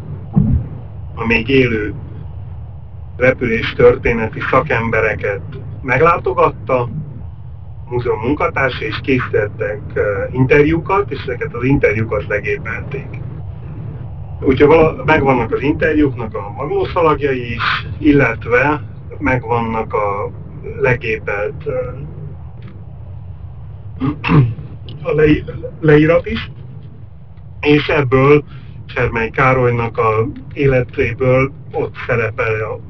a 1.14 1.26
még 1.26 1.48
élő 1.48 1.94
repülés 3.16 3.72
történeti 3.72 4.40
szakembereket 4.50 5.42
meglátogatta, 5.82 6.88
múzeum 7.88 8.20
munkatárs, 8.20 8.80
és 8.80 9.00
készítettek 9.02 9.80
interjúkat, 10.30 11.10
és 11.10 11.22
ezeket 11.22 11.54
az 11.54 11.64
interjúkat 11.64 12.26
legépelték. 12.26 13.06
Úgyhogy 14.40 14.68
megvannak 15.04 15.52
az 15.52 15.60
interjúknak 15.60 16.34
a 16.34 16.52
magnószalagjai 16.56 17.52
is, 17.52 17.86
illetve 17.98 18.82
megvannak 19.18 19.92
a 19.92 20.30
legépelt 20.80 21.64
a 25.04 25.14
le, 25.14 25.24
leírat 25.80 26.26
is, 26.26 26.50
és 27.60 27.88
ebből 27.88 28.44
Csermely 28.86 29.30
Károlynak 29.30 29.98
a 29.98 30.26
életéből 30.52 31.52
ott 31.72 31.94
szerepel 32.06 32.54
a, 32.54 32.80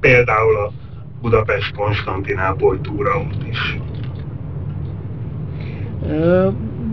például 0.00 0.56
a 0.56 0.70
Budapest-Konstantinápoly 1.20 2.80
túraút 2.80 3.36
is. 3.50 3.78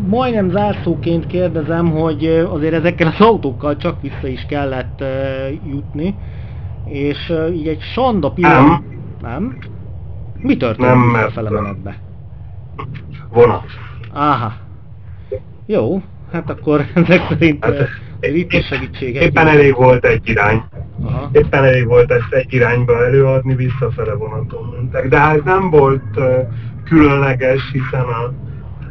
majdnem 0.08 0.50
zárszóként 0.50 1.28
kérdezem, 1.28 1.90
hogy 1.92 2.26
azért 2.28 2.74
ezekkel 2.74 3.08
az 3.08 3.20
autókkal 3.26 3.78
csak 3.78 4.02
vissza 4.02 4.28
is 4.28 4.46
kellett 4.46 5.04
jutni, 5.70 6.16
és 6.86 7.34
így 7.54 7.68
egy 7.68 7.82
sanda 7.82 8.32
pillanat... 8.32 8.68
Nem. 8.68 8.84
Nem? 9.22 9.58
Mi 10.40 10.58
történt 10.58 10.88
Nem, 10.88 11.02
a 11.02 11.06
mert- 11.12 11.32
fele 11.32 11.50
menetbe? 11.50 11.98
Vonat. 13.30 13.66
Áha. 14.14 14.54
Jó, 15.66 16.02
hát 16.32 16.50
akkor 16.50 16.86
ezek 16.94 17.22
szerint 17.30 17.66
Hát, 17.66 17.78
hát, 17.78 17.90
ritka 18.20 18.62
segítség. 18.62 19.16
Éppen 19.16 19.48
elég 19.48 19.76
volt 19.76 20.06
egy 20.06 20.30
irány. 20.30 20.64
Aha. 21.04 21.30
Éppen 21.32 21.64
elég 21.64 21.88
volt 21.88 22.12
ezt 22.12 22.32
egy 22.32 22.54
irányba 22.54 23.06
előadni, 23.06 23.56
visszafele 23.56 24.14
vonaton 24.14 24.74
mentek. 24.76 25.08
De 25.08 25.18
hát 25.18 25.44
nem 25.44 25.70
volt 25.70 26.04
ö, 26.16 26.40
különleges, 26.84 27.62
hiszen 27.72 28.06
a 28.06 28.34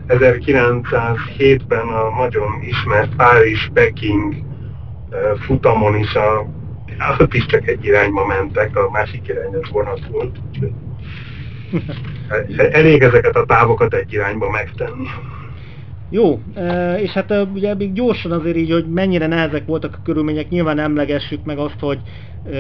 1907-ben 0.09 1.87
a 1.87 2.21
nagyon 2.21 2.63
ismert 2.69 3.15
Párizs-Peking 3.15 4.35
ö, 5.11 5.17
futamon 5.39 5.97
is 5.97 6.15
a, 6.15 6.47
ott 7.21 7.35
is 7.35 7.47
csak 7.47 7.69
egy 7.69 7.85
irányba 7.85 8.27
mentek, 8.27 8.77
a 8.77 8.91
másik 8.91 9.29
irány 9.29 9.55
az 9.63 9.71
vonat 9.71 10.07
volt. 10.11 10.37
Elég 12.73 13.03
ezeket 13.03 13.37
a 13.37 13.45
távokat 13.45 13.95
egy 13.95 14.13
irányba 14.13 14.51
megtenni. 14.51 15.07
Jó, 16.13 16.41
e, 16.55 16.95
és 17.01 17.11
hát 17.11 17.31
e, 17.31 17.43
ugye 17.43 17.75
még 17.75 17.93
gyorsan 17.93 18.33
azért 18.33 18.57
így, 18.57 18.71
hogy 18.71 18.87
mennyire 18.89 19.27
nehezek 19.27 19.67
voltak 19.67 19.95
a 19.95 20.01
körülmények, 20.05 20.49
nyilván 20.49 20.79
emlegessük 20.79 21.45
meg 21.45 21.59
azt, 21.59 21.79
hogy 21.81 22.01
e, 22.45 22.59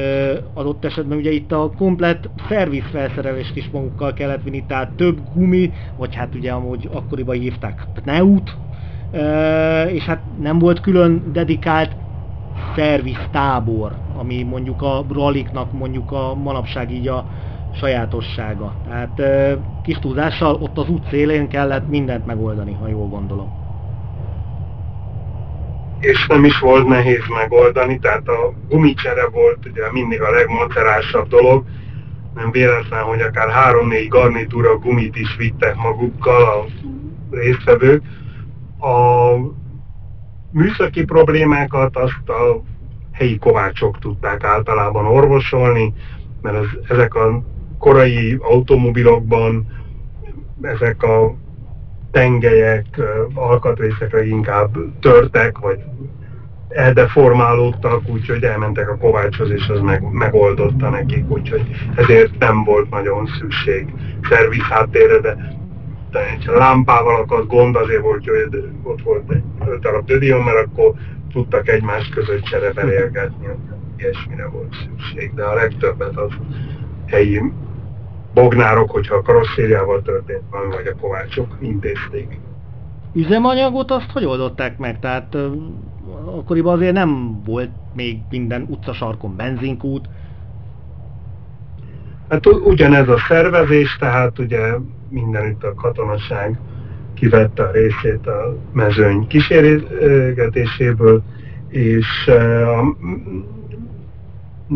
adott 0.55 0.85
esetben 0.85 1.19
ugye 1.19 1.31
itt 1.31 1.53
a 1.53 1.73
komplet 1.77 2.31
szervizfelszerelést 2.49 3.57
is 3.57 3.69
magukkal 3.73 4.13
kellett 4.13 4.43
vinni, 4.43 4.65
tehát 4.67 4.93
több 4.97 5.19
gumi, 5.35 5.73
vagy 5.97 6.15
hát 6.15 6.35
ugye 6.35 6.53
amúgy 6.53 6.89
akkoriban 6.93 7.37
hívták 7.37 7.87
pneut, 7.95 8.57
és 9.93 10.03
hát 10.03 10.23
nem 10.39 10.59
volt 10.59 10.81
külön 10.81 11.33
dedikált 11.33 11.97
szerviztábor, 12.77 13.93
ami 14.17 14.43
mondjuk 14.43 14.83
a 14.83 15.07
ralliknak 15.13 15.73
mondjuk 15.73 16.13
a 16.13 16.35
manapság 16.35 16.93
így 16.93 17.09
a 17.09 17.27
sajátossága. 17.75 18.75
Tehát 18.85 19.23
kis 19.83 19.99
túlzással 19.99 20.55
ott 20.55 20.79
az 20.79 20.89
út 20.89 21.09
szélén 21.09 21.49
kellett 21.49 21.89
mindent 21.89 22.27
megoldani, 22.27 22.77
ha 22.81 22.89
jól 22.89 23.09
gondolom. 23.09 23.61
és 26.01 26.27
nem 26.27 26.45
is 26.45 26.59
volt 26.59 26.87
nehéz 26.87 27.23
megoldani, 27.29 27.99
tehát 27.99 28.29
a 28.29 28.53
gumicsere 28.69 29.29
volt 29.29 29.67
ugye 29.67 29.93
mindig 29.93 30.23
a 30.23 30.31
legmacerásabb 30.31 31.29
dolog, 31.29 31.65
nem 32.35 32.51
véletlen, 32.51 33.03
hogy 33.03 33.21
akár 33.21 33.49
három-négy 33.49 34.09
garnitúra 34.09 34.79
gumit 34.79 35.17
is 35.17 35.37
vittek 35.37 35.77
magukkal 35.77 36.43
a 36.43 36.65
résztvevők. 37.31 38.03
A 38.79 39.35
műszaki 40.53 41.05
problémákat 41.05 41.97
azt 41.97 42.29
a 42.29 42.63
helyi 43.13 43.39
kovácsok 43.39 43.99
tudták 43.99 44.45
általában 44.45 45.07
orvosolni, 45.07 45.95
mert 46.43 46.57
az, 46.57 46.67
ezek 46.89 47.15
a 47.15 47.43
korai 47.81 48.39
automobilokban 48.41 49.67
ezek 50.63 51.03
a 51.03 51.35
tengelyek, 52.11 52.87
alkatrészekre 53.35 54.27
inkább 54.27 54.77
törtek, 55.01 55.59
vagy 55.59 55.79
eldeformálódtak, 56.69 58.09
úgyhogy 58.09 58.43
elmentek 58.43 58.89
a 58.89 58.97
kovácshoz, 58.97 59.51
és 59.51 59.69
az 59.69 59.81
meg, 59.81 60.13
megoldotta 60.13 60.89
nekik, 60.89 61.31
úgyhogy 61.31 61.63
ezért 61.95 62.39
nem 62.39 62.65
volt 62.65 62.91
nagyon 62.91 63.27
szükség 63.39 63.95
szerviz 64.29 64.63
háttérre, 64.63 65.19
de, 65.19 65.59
egy 66.13 66.45
lámpával 66.47 67.21
akadt 67.21 67.47
gond 67.47 67.77
azért 67.77 68.03
volt, 68.03 68.25
hogy 68.25 68.71
ott 68.83 69.03
volt 69.03 69.31
egy 69.31 69.43
öt 69.69 69.81
darab 69.81 70.07
dödion, 70.07 70.43
mert 70.43 70.67
akkor 70.67 70.93
tudtak 71.33 71.69
egymás 71.69 72.09
között 72.09 72.43
csereberélgetni, 72.43 73.47
ilyesmire 73.97 74.49
volt 74.49 74.75
szükség, 74.85 75.35
de 75.35 75.45
a 75.45 75.55
legtöbbet 75.55 76.17
az 76.17 76.33
helyi 77.07 77.43
bognárok, 78.35 78.91
hogyha 78.91 79.15
a 79.15 79.23
karosszériával 79.23 80.03
történt 80.03 80.43
valami, 80.51 80.75
vagy 80.75 80.87
a 80.87 80.97
kovácsok 81.01 81.57
intézték. 81.61 82.39
Üzemanyagot 83.13 83.91
azt 83.91 84.11
hogy 84.13 84.25
oldották 84.25 84.79
meg? 84.79 84.99
Tehát 84.99 85.37
akkoriban 86.25 86.75
azért 86.75 86.93
nem 86.93 87.43
volt 87.45 87.71
még 87.95 88.19
minden 88.31 88.67
utcasarkon 88.69 89.37
benzinkút. 89.37 90.09
Hát 92.29 92.47
ugyanez 92.47 93.09
a 93.09 93.19
szervezés, 93.29 93.97
tehát 93.97 94.39
ugye 94.39 94.73
mindenütt 95.09 95.63
a 95.63 95.75
katonaság 95.75 96.59
kivette 97.15 97.63
a 97.63 97.71
részét 97.71 98.27
a 98.27 98.57
mezőny 98.73 99.27
kísérgetéséből, 99.27 101.23
és 101.69 102.27
a, 102.27 102.97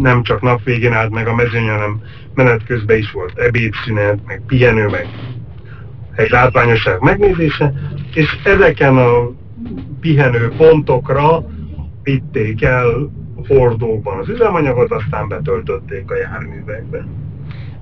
nem 0.02 0.22
csak 0.22 0.42
napvégén 0.42 0.92
állt 0.92 1.10
meg 1.10 1.26
a 1.26 1.34
mezőny, 1.34 1.68
hanem 1.68 2.00
menet 2.34 2.64
közben 2.64 2.98
is 2.98 3.10
volt 3.10 3.38
ebédszünet, 3.38 4.18
meg 4.26 4.42
pihenő, 4.46 4.88
meg 4.88 5.08
egy 6.16 6.30
látványosság 6.30 7.00
megnézése, 7.00 7.72
és 8.14 8.36
ezeken 8.44 8.96
a 8.96 9.30
pihenő 10.00 10.52
pontokra 10.56 11.44
vitték 12.02 12.62
el 12.62 13.10
hordókban 13.48 14.18
az 14.18 14.28
üzemanyagot, 14.28 14.90
aztán 14.90 15.28
betöltötték 15.28 16.10
a 16.10 16.16
járművekbe. 16.16 17.06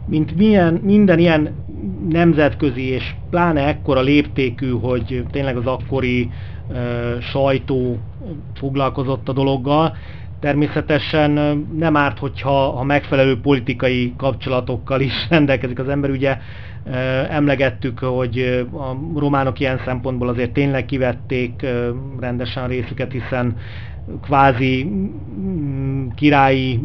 mint 0.07 0.37
milyen, 0.37 0.81
minden 0.83 1.19
ilyen 1.19 1.65
nemzetközi 2.09 2.89
és 2.89 3.15
pláne 3.31 3.67
ekkora 3.67 4.01
léptékű, 4.01 4.71
hogy 4.71 5.25
tényleg 5.31 5.57
az 5.57 5.67
akkori 5.67 6.31
ö, 6.71 6.75
sajtó 7.21 7.99
foglalkozott 8.55 9.29
a 9.29 9.33
dologgal, 9.33 9.97
természetesen 10.43 11.31
nem 11.79 11.97
árt, 11.97 12.19
hogyha 12.19 12.65
a 12.69 12.83
megfelelő 12.83 13.41
politikai 13.41 14.15
kapcsolatokkal 14.17 15.01
is 15.01 15.13
rendelkezik 15.31 15.79
az 15.79 15.89
ember. 15.89 16.11
Ugye 16.11 16.37
emlegettük, 17.29 17.99
hogy 17.99 18.67
a 18.73 19.19
románok 19.19 19.61
ilyen 19.61 19.81
szempontból 19.85 20.29
azért 20.29 20.53
tényleg 20.53 20.85
kivették 20.85 21.67
rendesen 22.21 22.63
a 22.63 22.67
részüket, 22.67 23.13
hiszen 23.13 23.57
kvázi 24.23 24.85
mm, 25.41 26.09
királyi 26.15 26.81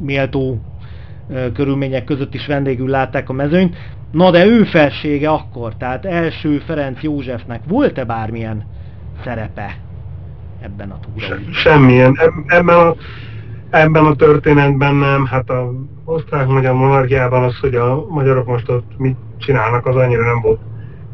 méltó 0.00 0.60
körülmények 1.54 2.04
között 2.04 2.34
is 2.34 2.46
vendégül 2.46 2.88
látták 2.88 3.28
a 3.28 3.32
mezőnyt. 3.32 3.76
Na 4.12 4.30
de 4.30 4.46
ő 4.46 4.64
felsége 4.64 5.30
akkor, 5.30 5.76
tehát 5.76 6.06
első 6.06 6.58
Ferenc 6.58 7.02
Józsefnek 7.02 7.60
volt-e 7.66 8.04
bármilyen 8.04 8.64
szerepe 9.24 9.76
ebben 10.60 10.90
a 10.90 10.98
túraútban? 11.00 11.52
Semmilyen. 11.52 12.16
Eb- 12.18 12.52
Ebben 12.52 12.76
a, 12.76 12.94
ebben 13.70 14.04
a 14.04 14.14
történetben 14.14 14.94
nem. 14.94 15.26
Hát 15.26 15.50
a 15.50 15.72
osztrák-magyar 16.04 16.74
monarchiában 16.74 17.42
az, 17.42 17.58
hogy 17.58 17.74
a 17.74 18.06
magyarok 18.08 18.46
most 18.46 18.68
ott 18.68 18.98
mit 18.98 19.16
csinálnak, 19.38 19.86
az 19.86 19.96
annyira 19.96 20.24
nem 20.24 20.40
volt 20.40 20.60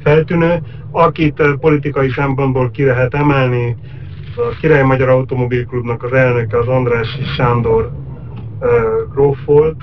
feltűnő. 0.02 0.62
Akit 0.90 1.40
eh, 1.40 1.52
politikai 1.60 2.10
szempontból 2.10 2.70
ki 2.70 2.84
lehet 2.84 3.14
emelni, 3.14 3.76
a 4.36 4.56
Király 4.60 4.82
Magyar 4.82 5.08
Automobilklubnak 5.08 6.02
az 6.02 6.12
elnöke 6.12 6.58
az 6.58 6.68
Andrássy 6.68 7.24
Sándor 7.36 7.92
uh, 8.60 8.68
gróf 9.12 9.38
volt, 9.44 9.82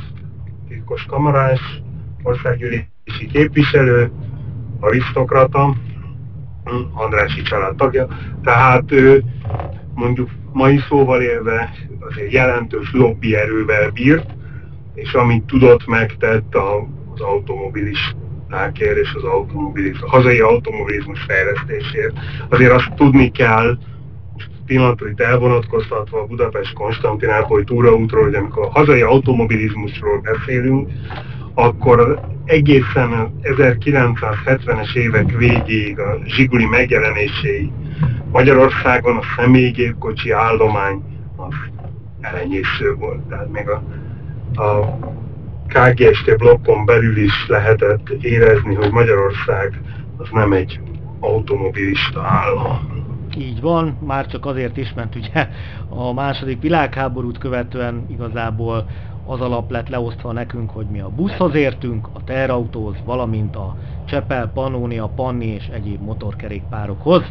titkos 0.67 1.05
kamarás, 1.05 1.81
országgyűlési 2.23 3.27
képviselő, 3.31 4.11
arisztokrata, 4.79 5.75
Andrássy 6.93 7.41
család 7.41 7.75
tagja, 7.75 8.08
tehát 8.43 8.91
ő 8.91 9.23
mondjuk 9.93 10.29
mai 10.54 10.79
szóval 10.89 11.21
élve 11.21 11.73
azért 12.00 12.31
jelentős 12.31 12.91
lobbyerővel 12.93 13.89
bírt, 13.89 14.29
és 14.93 15.13
amit 15.13 15.43
tudott, 15.43 15.87
megtett 15.87 16.56
az 16.56 17.21
automobilistákért 17.21 18.98
és 18.98 19.13
az 19.13 19.23
automobilizmus, 19.23 20.02
a 20.02 20.10
hazai 20.10 20.39
automobilizmus 20.39 21.21
fejlesztésért. 21.21 22.19
Azért 22.50 22.71
azt 22.71 22.93
tudni 22.96 23.31
kell, 23.31 23.77
pillanatra 24.65 25.08
itt 25.08 25.19
elvonatkoztatva 25.19 26.19
a 26.19 26.25
Budapest-Konstantinápoly 26.25 27.63
túraútról, 27.63 28.23
hogy 28.23 28.33
amikor 28.33 28.65
a 28.65 28.69
hazai 28.69 29.02
automobilizmusról 29.02 30.19
beszélünk, 30.19 30.89
akkor 31.60 32.19
egészen 32.45 33.12
az 33.12 33.27
1970-es 33.43 34.95
évek 34.95 35.37
végéig 35.37 35.99
a 35.99 36.17
Zsiguli 36.25 36.65
megjelenéséig 36.65 37.71
Magyarországon 38.31 39.17
a 39.17 39.21
személygépkocsi 39.35 40.31
állomány 40.31 41.01
az 41.35 41.53
elenyésző 42.21 42.93
volt. 42.93 43.19
Tehát 43.19 43.51
még 43.51 43.69
a, 43.69 43.81
a 44.62 44.97
KGST 45.67 46.37
blokkon 46.37 46.85
belül 46.85 47.17
is 47.17 47.45
lehetett 47.47 48.10
érezni, 48.10 48.75
hogy 48.75 48.91
Magyarország 48.91 49.81
az 50.17 50.27
nem 50.31 50.53
egy 50.53 50.79
automobilista 51.19 52.21
állam. 52.21 52.97
Így 53.37 53.62
van, 53.62 53.97
már 54.05 54.25
csak 54.27 54.45
azért 54.45 54.77
is, 54.77 54.93
mert 54.95 55.15
ugye 55.15 55.47
a 55.89 56.13
második 56.13 56.62
világháborút 56.62 57.37
követően 57.37 58.05
igazából 58.10 58.85
az 59.30 59.42
alap 59.42 59.71
lett 59.71 59.90
leosztva 59.90 60.32
nekünk, 60.32 60.69
hogy 60.69 60.86
mi 60.86 61.00
a 61.00 61.10
buszhoz 61.10 61.56
értünk, 61.56 62.08
a 62.13 62.23
teherautóhoz, 62.23 62.96
valamint 63.06 63.56
a 63.56 63.75
Csepel, 64.06 64.48
Pannonia, 64.54 65.08
Panni 65.15 65.46
és 65.46 65.67
egyéb 65.67 66.02
motorkerékpárokhoz 66.02 67.23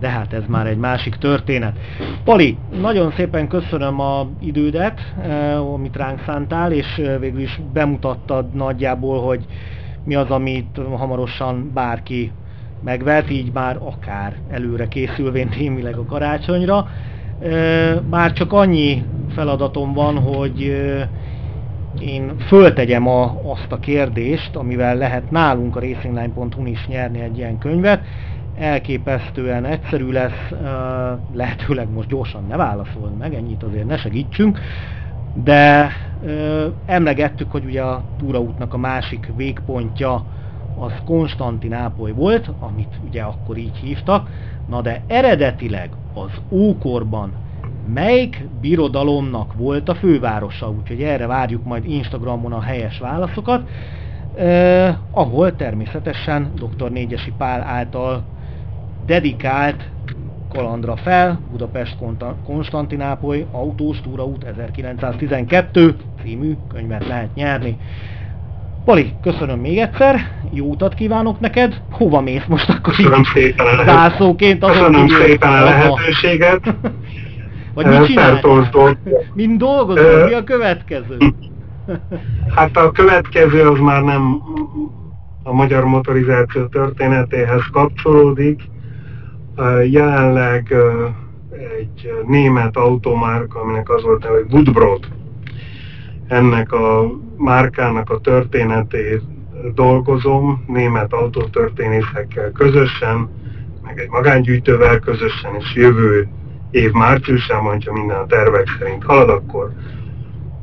de 0.00 0.08
hát 0.08 0.32
ez 0.32 0.42
már 0.46 0.66
egy 0.66 0.76
másik 0.76 1.14
történet. 1.14 1.76
Pali, 2.24 2.56
nagyon 2.80 3.12
szépen 3.16 3.48
köszönöm 3.48 4.00
a 4.00 4.26
idődet, 4.40 5.00
eh, 5.22 5.72
amit 5.72 5.96
ránk 5.96 6.22
szántál, 6.26 6.72
és 6.72 6.98
eh, 6.98 7.18
végül 7.18 7.40
is 7.40 7.60
bemutattad 7.72 8.54
nagyjából, 8.54 9.20
hogy 9.22 9.44
mi 10.04 10.14
az, 10.14 10.30
amit 10.30 10.80
hamarosan 10.96 11.70
bárki 11.74 12.32
megvet, 12.84 13.30
így 13.30 13.52
már 13.52 13.78
akár 13.82 14.36
előre 14.50 14.88
készülvén 14.88 15.48
témileg 15.48 15.96
a 15.96 16.04
karácsonyra. 16.04 16.88
Eh, 17.40 17.98
már 18.10 18.32
csak 18.32 18.52
annyi 18.52 19.04
feladatom 19.34 19.92
van, 19.92 20.18
hogy 20.18 20.86
én 22.00 22.38
föltegyem 22.38 23.06
a, 23.06 23.40
azt 23.42 23.72
a 23.72 23.78
kérdést, 23.78 24.56
amivel 24.56 24.96
lehet 24.96 25.30
nálunk 25.30 25.76
a 25.76 25.80
racingline.hu-n 25.80 26.66
is 26.66 26.86
nyerni 26.86 27.20
egy 27.20 27.36
ilyen 27.36 27.58
könyvet, 27.58 28.04
elképesztően 28.54 29.64
egyszerű 29.64 30.10
lesz, 30.10 30.52
lehetőleg 31.32 31.90
most 31.90 32.08
gyorsan 32.08 32.44
ne 32.44 32.56
válaszol 32.56 33.10
meg, 33.10 33.34
ennyit 33.34 33.62
azért 33.62 33.86
ne 33.86 33.96
segítsünk, 33.96 34.58
de 35.32 35.92
emlegettük, 36.86 37.50
hogy 37.50 37.64
ugye 37.64 37.82
a 37.82 38.04
túraútnak 38.16 38.74
a 38.74 38.78
másik 38.78 39.32
végpontja 39.36 40.26
az 40.74 40.92
Konstantinápoly 41.04 42.12
volt, 42.12 42.50
amit 42.58 42.98
ugye 43.00 43.22
akkor 43.22 43.56
így 43.56 43.76
hívtak, 43.76 44.30
na 44.64 44.80
de 44.80 45.04
eredetileg 45.06 45.92
az 46.12 46.30
ókorban 46.50 47.47
melyik 47.94 48.44
birodalomnak 48.60 49.54
volt 49.54 49.88
a 49.88 49.94
fővárosa, 49.94 50.70
úgyhogy 50.70 51.02
erre 51.02 51.26
várjuk 51.26 51.64
majd 51.64 51.84
Instagramon 51.88 52.52
a 52.52 52.60
helyes 52.60 52.98
válaszokat, 52.98 53.68
eh, 54.36 54.96
ahol 55.10 55.56
természetesen 55.56 56.52
dr. 56.54 56.90
Négyesi 56.90 57.32
Pál 57.38 57.62
által 57.62 58.24
dedikált 59.06 59.88
kalandra 60.52 60.96
fel, 60.96 61.40
Budapest 61.50 61.96
Konstantinápoly 62.44 63.46
autós 63.52 64.00
túraút 64.00 64.44
1912 64.44 65.96
című 66.22 66.56
könyvet 66.72 67.06
lehet 67.06 67.34
nyerni. 67.34 67.76
Pali, 68.84 69.12
köszönöm 69.22 69.60
még 69.60 69.78
egyszer, 69.78 70.20
jó 70.52 70.66
utat 70.66 70.94
kívánok 70.94 71.40
neked, 71.40 71.80
hova 71.90 72.20
mész 72.20 72.44
most 72.46 72.68
akkor 72.68 72.94
köszönöm 72.94 73.24
szépen 73.24 73.66
a 73.66 73.84
zászlóként? 73.84 74.64
Köszönöm 74.64 75.08
szépen 75.08 75.52
a 75.52 75.64
lehetőséget. 75.64 76.60
Vagy 77.82 77.98
mit 77.98 78.06
csinálsz? 78.06 78.40
Mint 79.34 79.58
dolgozol, 79.58 80.24
mi 80.24 80.32
a 80.32 80.44
következő? 80.44 81.16
Hát 82.56 82.76
a 82.76 82.90
következő 82.90 83.68
az 83.68 83.78
már 83.78 84.02
nem 84.02 84.42
a 85.42 85.52
magyar 85.52 85.84
motorizáció 85.84 86.66
történetéhez 86.66 87.62
kapcsolódik, 87.72 88.60
Jelenleg 89.90 90.74
egy 91.78 92.12
német 92.26 92.76
automárka, 92.76 93.60
aminek 93.60 93.90
az 93.90 94.02
volt 94.02 94.24
hogy 94.24 94.46
Woodbrod, 94.50 95.08
ennek 96.26 96.72
a 96.72 97.10
márkának 97.36 98.10
a 98.10 98.20
történetét 98.20 99.22
dolgozom, 99.74 100.64
német 100.66 101.12
autótörténészekkel 101.12 102.50
közösen, 102.52 103.28
meg 103.82 103.98
egy 103.98 104.08
magángyűjtővel 104.08 104.98
közösen, 104.98 105.54
és 105.58 105.74
jövő 105.74 106.28
év 106.70 106.90
márciusában, 106.92 107.72
hogyha 107.72 107.92
minden 107.92 108.16
a 108.16 108.26
tervek 108.26 108.76
szerint 108.78 109.04
halad, 109.04 109.28
akkor 109.28 109.72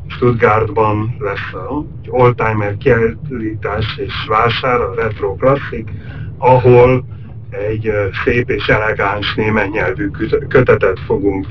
Stuttgartban 0.08 1.16
lesz 1.20 1.53
a 1.53 1.86
oldtimer 2.08 2.78
kiállítás 2.78 3.97
és 3.97 4.14
vásár, 4.28 4.80
a 4.82 4.93
Retro 4.95 5.36
Classic, 5.36 5.89
ahol 6.38 7.06
egy 7.49 7.91
szép 8.24 8.49
és 8.49 8.68
elegáns 8.68 9.36
német 9.36 9.72
nyelvű 9.72 10.10
kötetet 10.47 10.99
fogunk 10.99 11.47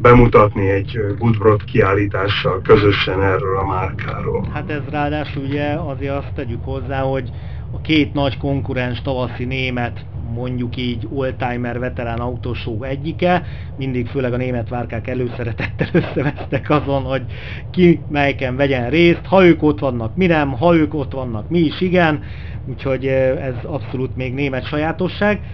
bemutatni 0.00 0.70
egy 0.70 1.00
Goodbrod 1.18 1.64
kiállítással 1.64 2.60
közösen 2.62 3.22
erről 3.22 3.58
a 3.58 3.66
márkáról. 3.66 4.48
Hát 4.52 4.70
ez 4.70 4.82
ráadásul 4.90 5.42
ugye 5.42 5.74
azért 5.74 6.12
azt 6.12 6.32
tegyük 6.34 6.64
hozzá, 6.64 7.00
hogy 7.00 7.30
a 7.72 7.80
két 7.80 8.12
nagy 8.12 8.38
konkurens 8.38 9.02
tavaszi 9.02 9.44
német 9.44 10.04
mondjuk 10.36 10.76
így 10.76 11.06
oldtimer 11.10 11.78
veterán 11.78 12.18
autósó 12.18 12.82
egyike, 12.82 13.44
mindig 13.74 14.08
főleg 14.08 14.32
a 14.32 14.36
német 14.36 14.68
várkák 14.68 15.06
előszeretettel 15.06 15.88
összevesztek 16.02 16.70
azon, 16.70 17.02
hogy 17.02 17.24
ki 17.70 18.04
melyiken 18.08 18.56
vegyen 18.56 18.90
részt, 18.90 19.24
ha 19.24 19.44
ők 19.44 19.62
ott 19.62 19.78
vannak, 19.78 20.16
mi 20.16 20.26
nem, 20.26 20.52
ha 20.52 20.76
ők 20.76 20.94
ott 20.94 21.12
vannak, 21.12 21.48
mi 21.48 21.58
is 21.58 21.80
igen, 21.80 22.22
úgyhogy 22.64 23.06
ez 23.06 23.54
abszolút 23.64 24.16
még 24.16 24.34
német 24.34 24.66
sajátosság. 24.66 25.44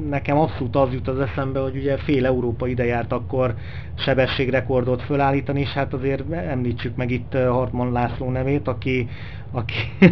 nekem 0.09 0.37
abszolút 0.37 0.75
az 0.75 0.93
jut 0.93 1.07
az 1.07 1.19
eszembe, 1.19 1.59
hogy 1.59 1.75
ugye 1.75 1.97
fél 1.97 2.25
Európa 2.25 2.67
ide 2.67 2.85
járt 2.85 3.11
akkor 3.11 3.55
sebességrekordot 3.97 5.01
fölállítani, 5.01 5.59
és 5.59 5.69
hát 5.69 5.93
azért 5.93 6.31
említsük 6.31 6.95
meg 6.95 7.11
itt 7.11 7.33
Hartmann 7.33 7.91
László 7.91 8.29
nevét, 8.29 8.67
aki, 8.67 9.07
aki 9.51 9.75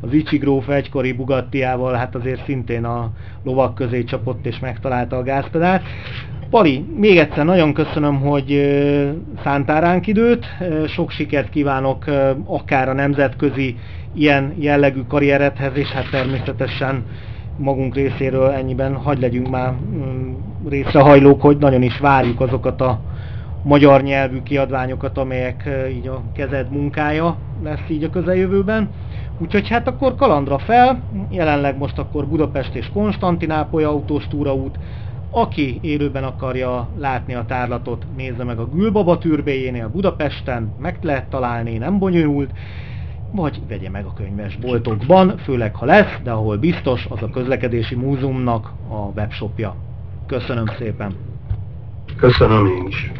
az 0.00 0.12
Ichigróf 0.12 0.68
egykori 0.68 1.12
Bugattiával 1.12 1.94
hát 1.94 2.14
azért 2.14 2.44
szintén 2.44 2.84
a 2.84 3.10
lovak 3.42 3.74
közé 3.74 4.04
csapott 4.04 4.46
és 4.46 4.58
megtalálta 4.58 5.16
a 5.16 5.22
gázpedát. 5.22 5.82
Pali, 6.52 6.84
még 6.96 7.18
egyszer 7.18 7.44
nagyon 7.44 7.72
köszönöm, 7.72 8.20
hogy 8.20 8.60
szántál 9.42 9.80
ránk 9.80 10.06
időt, 10.06 10.46
sok 10.86 11.10
sikert 11.10 11.48
kívánok 11.48 12.04
akár 12.46 12.88
a 12.88 12.92
nemzetközi 12.92 13.76
ilyen 14.14 14.54
jellegű 14.58 15.00
karrieredhez, 15.08 15.72
és 15.74 15.88
hát 15.88 16.10
természetesen 16.10 17.04
magunk 17.56 17.94
részéről 17.94 18.50
ennyiben 18.50 18.94
hagy 18.94 19.20
legyünk 19.20 19.50
már 19.50 19.72
mm, 19.72 20.32
részrehajlók, 20.68 21.40
hogy 21.40 21.56
nagyon 21.56 21.82
is 21.82 21.98
várjuk 21.98 22.40
azokat 22.40 22.80
a 22.80 23.00
magyar 23.62 24.02
nyelvű 24.02 24.42
kiadványokat, 24.42 25.18
amelyek 25.18 25.68
így 25.96 26.06
a 26.06 26.22
kezed 26.34 26.70
munkája 26.70 27.36
lesz 27.62 27.88
így 27.88 28.04
a 28.04 28.10
közeljövőben. 28.10 28.88
Úgyhogy 29.38 29.68
hát 29.68 29.88
akkor 29.88 30.14
kalandra 30.14 30.58
fel, 30.58 31.02
jelenleg 31.30 31.78
most 31.78 31.98
akkor 31.98 32.26
Budapest 32.26 32.74
és 32.74 32.90
Konstantinápoly 32.92 33.84
autós 33.84 34.26
túraút, 34.28 34.78
aki 35.34 35.78
élőben 35.80 36.24
akarja 36.24 36.88
látni 36.98 37.34
a 37.34 37.44
tárlatot, 37.44 38.06
nézze 38.16 38.44
meg 38.44 38.58
a 38.58 38.68
Gülbaba 38.68 39.18
türbéjénél 39.18 39.88
Budapesten, 39.88 40.72
meg 40.78 40.98
lehet 41.02 41.30
találni, 41.30 41.78
nem 41.78 41.98
bonyolult, 41.98 42.50
vagy 43.32 43.60
vegye 43.68 43.90
meg 43.90 44.04
a 44.04 44.12
könyvesboltokban, 44.12 45.36
főleg 45.36 45.74
ha 45.74 45.84
lesz, 45.84 46.18
de 46.22 46.30
ahol 46.30 46.56
biztos, 46.56 47.06
az 47.08 47.22
a 47.22 47.30
közlekedési 47.30 47.94
múzeumnak 47.94 48.72
a 48.88 48.94
webshopja. 48.94 49.74
Köszönöm 50.26 50.66
szépen! 50.78 51.14
Köszönöm 52.16 52.66
én 52.66 52.86
is! 52.86 53.12